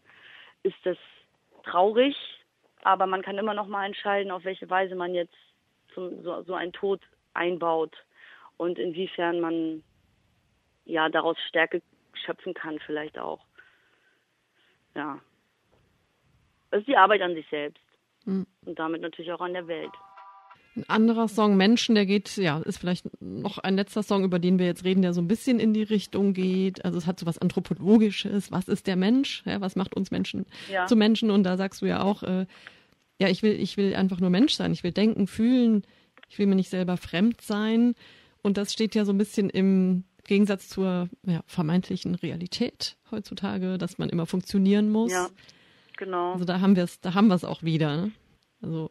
ist 0.62 0.76
das 0.84 0.96
traurig, 1.62 2.16
aber 2.82 3.06
man 3.06 3.22
kann 3.22 3.38
immer 3.38 3.54
noch 3.54 3.66
mal 3.66 3.86
entscheiden, 3.86 4.30
auf 4.32 4.44
welche 4.44 4.68
Weise 4.68 4.94
man 4.94 5.14
jetzt 5.14 5.34
zum, 5.94 6.22
so, 6.22 6.42
so 6.42 6.54
einen 6.54 6.72
Tod 6.72 7.00
einbaut 7.34 7.96
und 8.56 8.78
inwiefern 8.78 9.40
man 9.40 9.82
ja 10.84 11.08
daraus 11.08 11.36
Stärke 11.48 11.82
schöpfen 12.24 12.54
kann, 12.54 12.78
vielleicht 12.80 13.18
auch. 13.18 13.40
Ja. 14.94 15.20
Das 16.70 16.80
ist 16.80 16.88
die 16.88 16.96
Arbeit 16.96 17.22
an 17.22 17.34
sich 17.34 17.48
selbst 17.48 17.82
mhm. 18.24 18.46
und 18.64 18.78
damit 18.78 19.02
natürlich 19.02 19.32
auch 19.32 19.40
an 19.40 19.52
der 19.52 19.66
Welt. 19.66 19.92
Ein 20.74 20.88
anderer 20.88 21.28
Song, 21.28 21.56
Menschen, 21.56 21.94
der 21.94 22.06
geht, 22.06 22.36
ja, 22.38 22.58
ist 22.60 22.78
vielleicht 22.78 23.04
noch 23.20 23.58
ein 23.58 23.76
letzter 23.76 24.02
Song, 24.02 24.24
über 24.24 24.38
den 24.38 24.58
wir 24.58 24.64
jetzt 24.64 24.84
reden, 24.84 25.02
der 25.02 25.12
so 25.12 25.20
ein 25.20 25.28
bisschen 25.28 25.60
in 25.60 25.74
die 25.74 25.82
Richtung 25.82 26.32
geht. 26.32 26.84
Also 26.84 26.96
es 26.96 27.06
hat 27.06 27.20
so 27.20 27.26
was 27.26 27.38
Anthropologisches. 27.38 28.50
Was 28.50 28.68
ist 28.68 28.86
der 28.86 28.96
Mensch? 28.96 29.42
Ja, 29.44 29.60
was 29.60 29.76
macht 29.76 29.94
uns 29.94 30.10
Menschen 30.10 30.46
ja. 30.72 30.86
zu 30.86 30.96
Menschen? 30.96 31.30
Und 31.30 31.42
da 31.44 31.58
sagst 31.58 31.82
du 31.82 31.86
ja 31.86 32.02
auch, 32.02 32.22
äh, 32.22 32.46
ja, 33.20 33.28
ich 33.28 33.42
will, 33.42 33.52
ich 33.52 33.76
will 33.76 33.94
einfach 33.94 34.18
nur 34.18 34.30
Mensch 34.30 34.54
sein. 34.54 34.72
Ich 34.72 34.82
will 34.82 34.92
denken, 34.92 35.26
fühlen. 35.26 35.82
Ich 36.30 36.38
will 36.38 36.46
mir 36.46 36.54
nicht 36.54 36.70
selber 36.70 36.96
fremd 36.96 37.42
sein. 37.42 37.94
Und 38.40 38.56
das 38.56 38.72
steht 38.72 38.94
ja 38.94 39.04
so 39.04 39.12
ein 39.12 39.18
bisschen 39.18 39.50
im 39.50 40.04
Gegensatz 40.24 40.68
zur 40.68 41.10
ja, 41.26 41.42
vermeintlichen 41.46 42.14
Realität 42.14 42.96
heutzutage, 43.10 43.76
dass 43.76 43.98
man 43.98 44.08
immer 44.08 44.24
funktionieren 44.24 44.90
muss. 44.90 45.12
Ja, 45.12 45.28
genau. 45.98 46.32
Also 46.32 46.46
da 46.46 46.60
haben 46.60 46.76
wir 46.76 46.84
es, 46.84 47.00
da 47.00 47.12
haben 47.12 47.28
wir 47.28 47.34
es 47.34 47.44
auch 47.44 47.62
wieder. 47.62 47.96
Ne? 47.96 48.12
Also 48.62 48.90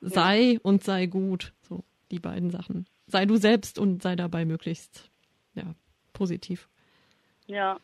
sei 0.00 0.52
ja. 0.54 0.60
und 0.62 0.82
sei 0.82 1.06
gut. 1.06 1.52
So, 1.62 1.84
die 2.10 2.20
beiden 2.20 2.50
Sachen. 2.50 2.86
Sei 3.06 3.24
du 3.26 3.36
selbst 3.36 3.78
und 3.78 4.02
sei 4.02 4.16
dabei 4.16 4.44
möglichst, 4.44 5.10
ja, 5.54 5.74
positiv. 6.12 6.68
Ja. 7.46 7.78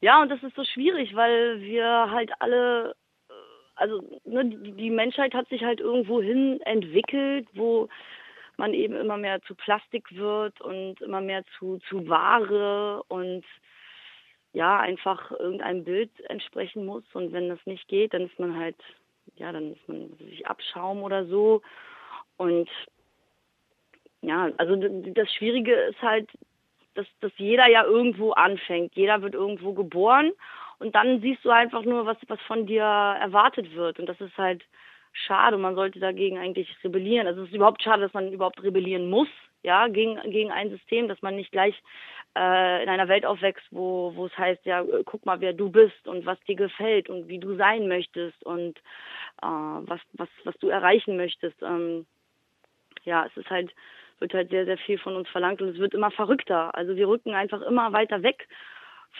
Ja, 0.00 0.22
und 0.22 0.30
das 0.30 0.42
ist 0.42 0.56
so 0.56 0.64
schwierig, 0.64 1.14
weil 1.14 1.60
wir 1.60 2.10
halt 2.10 2.30
alle, 2.40 2.94
äh, 3.28 3.32
also 3.76 4.20
ne, 4.24 4.46
die, 4.46 4.72
die 4.72 4.90
Menschheit 4.90 5.34
hat 5.34 5.48
sich 5.48 5.62
halt 5.62 5.80
irgendwo 5.80 6.22
hin 6.22 6.60
entwickelt, 6.62 7.46
wo 7.52 7.88
man 8.56 8.74
eben 8.74 8.94
immer 8.94 9.16
mehr 9.16 9.40
zu 9.42 9.54
Plastik 9.54 10.14
wird 10.16 10.60
und 10.60 11.00
immer 11.00 11.20
mehr 11.20 11.44
zu, 11.58 11.78
zu 11.88 12.08
Ware 12.08 13.02
und 13.08 13.44
ja, 14.52 14.80
einfach 14.80 15.30
irgendeinem 15.32 15.84
Bild 15.84 16.10
entsprechen 16.28 16.84
muss. 16.84 17.04
Und 17.12 17.32
wenn 17.32 17.48
das 17.48 17.60
nicht 17.66 17.86
geht, 17.88 18.14
dann 18.14 18.22
ist 18.22 18.38
man 18.38 18.56
halt 18.56 18.76
ja, 19.36 19.52
dann 19.52 19.72
ist 19.72 19.88
man 19.88 20.10
sich 20.18 20.46
Abschaum 20.46 21.02
oder 21.02 21.26
so. 21.26 21.62
Und 22.36 22.68
ja, 24.22 24.50
also 24.58 24.76
das 24.76 25.32
Schwierige 25.32 25.74
ist 25.74 26.02
halt, 26.02 26.28
dass, 26.94 27.06
dass 27.20 27.32
jeder 27.36 27.68
ja 27.68 27.84
irgendwo 27.84 28.32
anfängt. 28.32 28.94
Jeder 28.94 29.22
wird 29.22 29.34
irgendwo 29.34 29.72
geboren 29.72 30.32
und 30.78 30.94
dann 30.94 31.20
siehst 31.20 31.44
du 31.44 31.50
einfach 31.50 31.84
nur, 31.84 32.06
was, 32.06 32.16
was 32.28 32.40
von 32.42 32.66
dir 32.66 32.82
erwartet 32.82 33.74
wird. 33.74 33.98
Und 33.98 34.06
das 34.06 34.20
ist 34.20 34.36
halt 34.36 34.64
schade. 35.12 35.56
Man 35.58 35.74
sollte 35.74 36.00
dagegen 36.00 36.38
eigentlich 36.38 36.74
rebellieren. 36.82 37.26
Also 37.26 37.42
es 37.42 37.48
ist 37.48 37.54
überhaupt 37.54 37.82
schade, 37.82 38.02
dass 38.02 38.14
man 38.14 38.32
überhaupt 38.32 38.62
rebellieren 38.62 39.08
muss, 39.10 39.28
ja, 39.62 39.88
gegen, 39.88 40.18
gegen 40.30 40.50
ein 40.50 40.70
System, 40.70 41.08
dass 41.08 41.20
man 41.22 41.36
nicht 41.36 41.52
gleich 41.52 41.74
äh, 42.36 42.82
in 42.82 42.88
einer 42.88 43.08
Welt 43.08 43.26
aufwächst, 43.26 43.66
wo, 43.70 44.12
wo 44.14 44.26
es 44.26 44.38
heißt, 44.38 44.64
ja, 44.64 44.84
guck 45.04 45.26
mal, 45.26 45.40
wer 45.40 45.52
du 45.52 45.70
bist 45.70 46.06
und 46.06 46.26
was 46.26 46.40
dir 46.40 46.56
gefällt 46.56 47.08
und 47.08 47.28
wie 47.28 47.38
du 47.38 47.56
sein 47.56 47.88
möchtest 47.88 48.44
und 48.44 48.78
äh, 49.42 49.46
was, 49.46 50.00
was, 50.12 50.28
was 50.44 50.56
du 50.58 50.68
erreichen 50.68 51.16
möchtest. 51.16 51.60
Ähm, 51.62 52.06
ja, 53.04 53.26
es 53.26 53.36
ist 53.36 53.50
halt, 53.50 53.72
wird 54.18 54.34
halt 54.34 54.50
sehr, 54.50 54.64
sehr 54.64 54.78
viel 54.78 54.98
von 54.98 55.16
uns 55.16 55.28
verlangt 55.28 55.60
und 55.60 55.68
es 55.68 55.78
wird 55.78 55.94
immer 55.94 56.10
verrückter. 56.10 56.74
Also 56.74 56.96
wir 56.96 57.08
rücken 57.08 57.34
einfach 57.34 57.62
immer 57.62 57.92
weiter 57.92 58.22
weg 58.22 58.46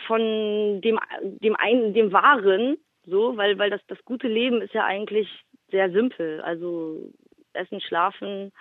von 0.07 0.81
dem, 0.81 0.99
dem 1.23 1.57
einen, 1.57 1.95
dem 1.95 2.13
Wahren, 2.13 2.77
so, 3.07 3.37
weil, 3.37 3.59
weil 3.59 3.71
das, 3.71 3.81
das 3.89 4.03
gute 4.05 4.29
Leben 4.29 4.63
ist 4.63 4.75
ja 4.75 4.85
eigentlich 4.85 5.29
sehr 5.71 5.91
simpel. 5.91 6.41
Also 6.43 7.11
Essen, 7.55 7.81
Schlafen 7.81 8.53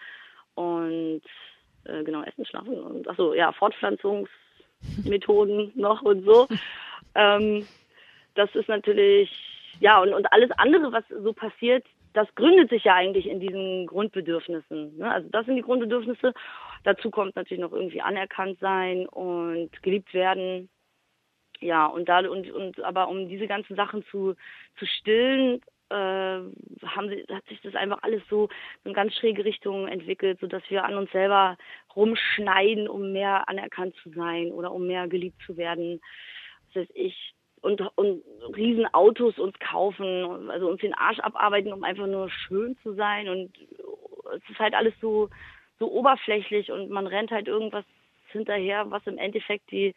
und 0.56 1.22
äh, 1.90 2.04
genau, 2.04 2.24
Essen, 2.24 2.46
Schlafen 2.46 2.80
und 2.80 3.08
achso, 3.08 3.34
ja, 3.34 3.52
Fortpflanzungsmethoden 3.52 5.74
noch 5.76 6.02
und 6.02 6.24
so. 6.24 6.48
Ähm, 7.16 7.68
das 8.36 8.54
ist 8.56 8.70
natürlich, 8.70 9.32
ja, 9.80 10.02
und, 10.02 10.14
und 10.14 10.32
alles 10.32 10.52
andere, 10.52 10.92
was 10.92 11.04
so 11.10 11.34
passiert, 11.34 11.86
das 12.14 12.28
gründet 12.36 12.70
sich 12.70 12.86
ja 12.86 12.96
eigentlich 12.96 13.28
in 13.28 13.40
diesen 13.40 13.88
Grundbedürfnissen. 13.88 14.98
Ne? 14.98 15.12
Also 15.12 15.30
das 15.30 15.46
sind 15.46 15.56
die 15.56 15.62
Grundbedürfnisse. 15.62 16.34
Dazu 16.84 17.12
kommt 17.12 17.36
natürlich 17.36 17.62
noch 17.62 17.74
irgendwie 17.74 18.02
anerkannt 18.02 18.60
sein 18.60 19.06
und 19.08 19.70
geliebt 19.84 20.14
werden. 20.14 20.70
Ja, 21.60 21.88
und 21.88 22.08
da 22.08 22.20
und, 22.20 22.50
und 22.52 22.82
aber 22.84 23.10
um 23.10 23.28
diese 23.28 23.48
ganzen 23.48 23.76
Sachen 23.76 24.06
zu, 24.06 24.36
zu 24.78 24.86
stillen, 24.86 25.62
äh, 25.90 25.96
haben 26.86 27.10
sie, 27.10 27.26
hat 27.34 27.46
sich 27.48 27.62
das 27.62 27.76
einfach 27.76 28.00
alles 28.02 28.22
so 28.30 28.50
in 28.84 28.94
ganz 28.94 29.14
schräge 29.16 29.46
Richtungen 29.46 29.88
entwickelt, 29.88 30.40
sodass 30.40 30.64
wir 30.70 30.86
an 30.86 30.96
uns 30.96 31.12
selber 31.12 31.58
rumschneiden, 31.96 32.88
um 32.88 33.12
mehr 33.12 33.48
anerkannt 33.50 33.96
zu 34.04 34.10
sein 34.12 34.52
oder 34.52 34.72
um 34.72 34.88
mehr 34.88 35.08
geliebt 35.08 35.42
zu 35.46 35.58
werden. 35.58 36.00
Das 36.68 36.84
heißt, 36.84 36.92
ich, 36.96 37.34
und, 37.62 37.82
und 37.96 38.24
riesen 38.56 38.86
Autos 38.94 39.38
uns 39.38 39.58
kaufen, 39.60 40.50
also 40.50 40.70
uns 40.70 40.82
den 40.82 40.94
Arsch 40.94 41.20
abarbeiten, 41.20 41.74
um 41.74 41.84
einfach 41.84 42.08
nur 42.08 42.30
schön 42.30 42.78
zu 42.84 42.94
sein 42.94 43.28
und 43.28 43.52
es 44.36 44.50
ist 44.50 44.60
halt 44.60 44.74
alles 44.74 44.94
so, 45.02 45.30
so 45.80 45.92
oberflächlich 45.92 46.72
und 46.72 46.90
man 46.90 47.08
rennt 47.08 47.32
halt 47.32 47.48
irgendwas 47.48 47.86
hinterher, 48.32 48.90
was 48.92 49.06
im 49.08 49.18
Endeffekt 49.18 49.72
die, 49.72 49.94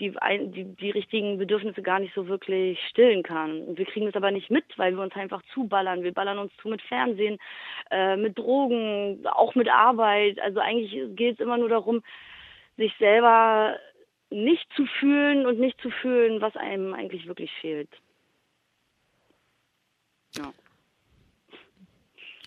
die, 0.00 0.12
die, 0.48 0.64
die 0.64 0.90
richtigen 0.90 1.38
Bedürfnisse 1.38 1.82
gar 1.82 2.00
nicht 2.00 2.14
so 2.14 2.26
wirklich 2.26 2.78
stillen 2.88 3.22
kann. 3.22 3.62
Und 3.62 3.78
wir 3.78 3.86
kriegen 3.86 4.06
das 4.06 4.16
aber 4.16 4.30
nicht 4.30 4.50
mit, 4.50 4.64
weil 4.76 4.94
wir 4.96 5.02
uns 5.02 5.14
einfach 5.14 5.42
zuballern. 5.52 6.02
Wir 6.02 6.12
ballern 6.12 6.38
uns 6.38 6.52
zu 6.60 6.68
mit 6.68 6.82
Fernsehen, 6.82 7.38
äh, 7.90 8.16
mit 8.16 8.36
Drogen, 8.36 9.24
auch 9.26 9.54
mit 9.54 9.68
Arbeit. 9.68 10.40
Also 10.40 10.60
eigentlich 10.60 11.16
geht 11.16 11.34
es 11.34 11.40
immer 11.40 11.58
nur 11.58 11.68
darum, 11.68 12.02
sich 12.76 12.92
selber 12.98 13.76
nicht 14.30 14.66
zu 14.74 14.84
fühlen 14.98 15.46
und 15.46 15.60
nicht 15.60 15.80
zu 15.80 15.90
fühlen, 15.90 16.40
was 16.40 16.56
einem 16.56 16.92
eigentlich 16.92 17.26
wirklich 17.26 17.52
fehlt. 17.60 17.90
Ja. 20.36 20.52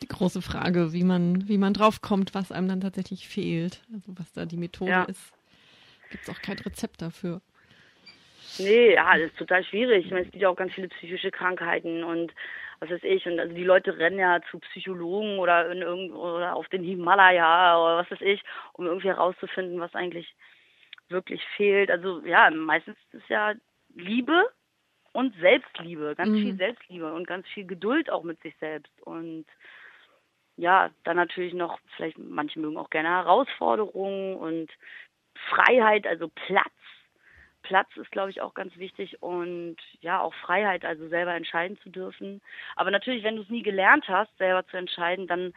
Die 0.02 0.08
große 0.08 0.42
Frage, 0.42 0.92
wie 0.92 1.04
man, 1.04 1.48
wie 1.48 1.58
man 1.58 1.74
draufkommt, 1.74 2.36
was 2.36 2.52
einem 2.52 2.68
dann 2.68 2.82
tatsächlich 2.82 3.28
fehlt. 3.28 3.82
Also 3.94 4.12
was 4.18 4.34
da 4.34 4.46
die 4.46 4.58
Methode 4.58 4.92
ja. 4.92 5.04
ist. 5.04 5.37
Gibt 6.10 6.24
es 6.24 6.30
auch 6.30 6.42
kein 6.42 6.58
Rezept 6.60 7.02
dafür. 7.02 7.42
Nee, 8.60 8.94
ja, 8.94 9.18
das 9.18 9.28
ist 9.28 9.38
total 9.38 9.64
schwierig. 9.64 10.06
Ich 10.06 10.12
meine, 10.12 10.26
es 10.26 10.32
gibt 10.32 10.42
ja 10.42 10.50
auch 10.50 10.56
ganz 10.56 10.74
viele 10.74 10.88
psychische 10.90 11.32
Krankheiten 11.32 12.04
und 12.04 12.34
was 12.80 12.90
weiß 12.90 13.04
ich. 13.04 13.26
Und 13.26 13.40
also 13.40 13.54
die 13.54 13.64
Leute 13.64 13.98
rennen 13.98 14.20
ja 14.20 14.40
zu 14.50 14.60
Psychologen 14.60 15.40
oder 15.40 15.72
in 15.72 15.82
irgend 15.82 16.14
oder 16.14 16.56
auf 16.56 16.68
den 16.70 16.84
Himalaya 16.84 17.80
oder 17.82 17.98
was 17.98 18.12
weiß 18.12 18.22
ich, 18.22 18.42
um 18.74 18.86
irgendwie 18.86 19.08
herauszufinden, 19.08 19.80
was 19.80 19.94
eigentlich 19.96 20.34
wirklich 21.10 21.42
fehlt. 21.56 21.92
Also 21.92 22.22
ja, 22.26 22.50
meistens 22.52 22.98
ist 23.12 23.24
es 23.24 23.30
ja 23.30 23.54
Liebe 23.96 24.50
und 25.14 25.36
Selbstliebe, 25.40 26.16
ganz 26.16 26.32
mhm. 26.32 26.42
viel 26.42 26.58
Selbstliebe 26.58 27.14
und 27.14 27.28
ganz 27.28 27.48
viel 27.48 27.66
Geduld 27.66 28.10
auch 28.10 28.24
mit 28.24 28.42
sich 28.42 28.56
selbst. 28.60 28.92
Und 29.02 29.46
ja, 30.58 30.90
dann 31.04 31.18
natürlich 31.18 31.54
noch, 31.54 31.80
vielleicht 31.96 32.18
manche 32.18 32.60
mögen 32.60 32.78
auch 32.78 32.90
gerne 32.90 33.10
Herausforderungen 33.10 34.36
und 34.36 34.72
Freiheit, 35.50 36.08
also 36.08 36.30
Platz. 36.30 36.72
Platz 37.64 37.90
ist, 37.98 38.12
glaube 38.12 38.30
ich, 38.30 38.40
auch 38.40 38.54
ganz 38.54 38.78
wichtig 38.78 39.22
und 39.22 39.76
ja, 40.00 40.22
auch 40.22 40.34
Freiheit, 40.36 40.86
also 40.86 41.10
selber 41.10 41.34
entscheiden 41.34 41.78
zu 41.84 41.90
dürfen. 41.90 42.42
Aber 42.78 42.92
natürlich, 42.92 43.24
wenn 43.24 43.36
du 43.36 43.42
es 43.42 43.50
nie 43.50 43.64
gelernt 43.64 44.08
hast, 44.08 44.36
selber 44.38 44.66
zu 44.68 44.78
entscheiden, 44.78 45.28
dann 45.28 45.54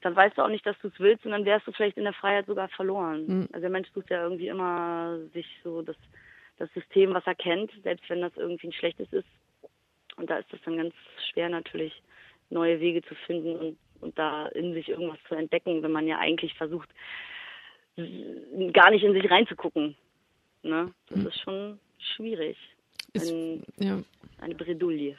dann 0.00 0.16
weißt 0.16 0.38
du 0.38 0.42
auch 0.42 0.48
nicht, 0.48 0.66
dass 0.66 0.78
du 0.80 0.88
es 0.88 0.98
willst 0.98 1.24
und 1.24 1.32
dann 1.32 1.44
wärst 1.44 1.66
du 1.66 1.72
vielleicht 1.72 1.96
in 1.96 2.04
der 2.04 2.12
Freiheit 2.12 2.46
sogar 2.46 2.68
verloren. 2.68 3.26
Mhm. 3.26 3.48
Also 3.52 3.60
der 3.60 3.70
Mensch 3.70 3.88
sucht 3.92 4.10
ja 4.10 4.22
irgendwie 4.22 4.48
immer 4.48 5.18
sich 5.34 5.46
so 5.62 5.82
das, 5.82 5.96
das 6.58 6.72
System, 6.72 7.14
was 7.14 7.26
er 7.26 7.34
kennt, 7.34 7.70
selbst 7.82 8.08
wenn 8.08 8.20
das 8.20 8.36
irgendwie 8.36 8.68
ein 8.68 8.72
schlechtes 8.72 9.12
ist. 9.12 9.28
Und 10.16 10.30
da 10.30 10.38
ist 10.38 10.52
es 10.52 10.60
dann 10.64 10.76
ganz 10.76 10.94
schwer 11.30 11.48
natürlich, 11.48 12.02
neue 12.50 12.80
Wege 12.80 13.02
zu 13.02 13.14
finden 13.14 13.56
und, 13.56 13.78
und 14.00 14.18
da 14.18 14.46
in 14.48 14.72
sich 14.72 14.88
irgendwas 14.88 15.18
zu 15.28 15.34
entdecken, 15.34 15.82
wenn 15.82 15.92
man 15.92 16.06
ja 16.06 16.18
eigentlich 16.18 16.54
versucht, 16.54 16.88
gar 18.72 18.90
nicht 18.90 19.04
in 19.04 19.12
sich 19.12 19.30
reinzugucken. 19.30 19.96
Ne? 20.62 20.92
Das 21.08 21.18
mhm. 21.18 21.26
ist 21.26 21.40
schon 21.40 21.78
schwierig. 21.98 22.56
Ist, 23.12 23.30
Ein, 23.30 23.62
ja. 23.78 24.02
Eine 24.40 24.54
Bredouille. 24.54 25.16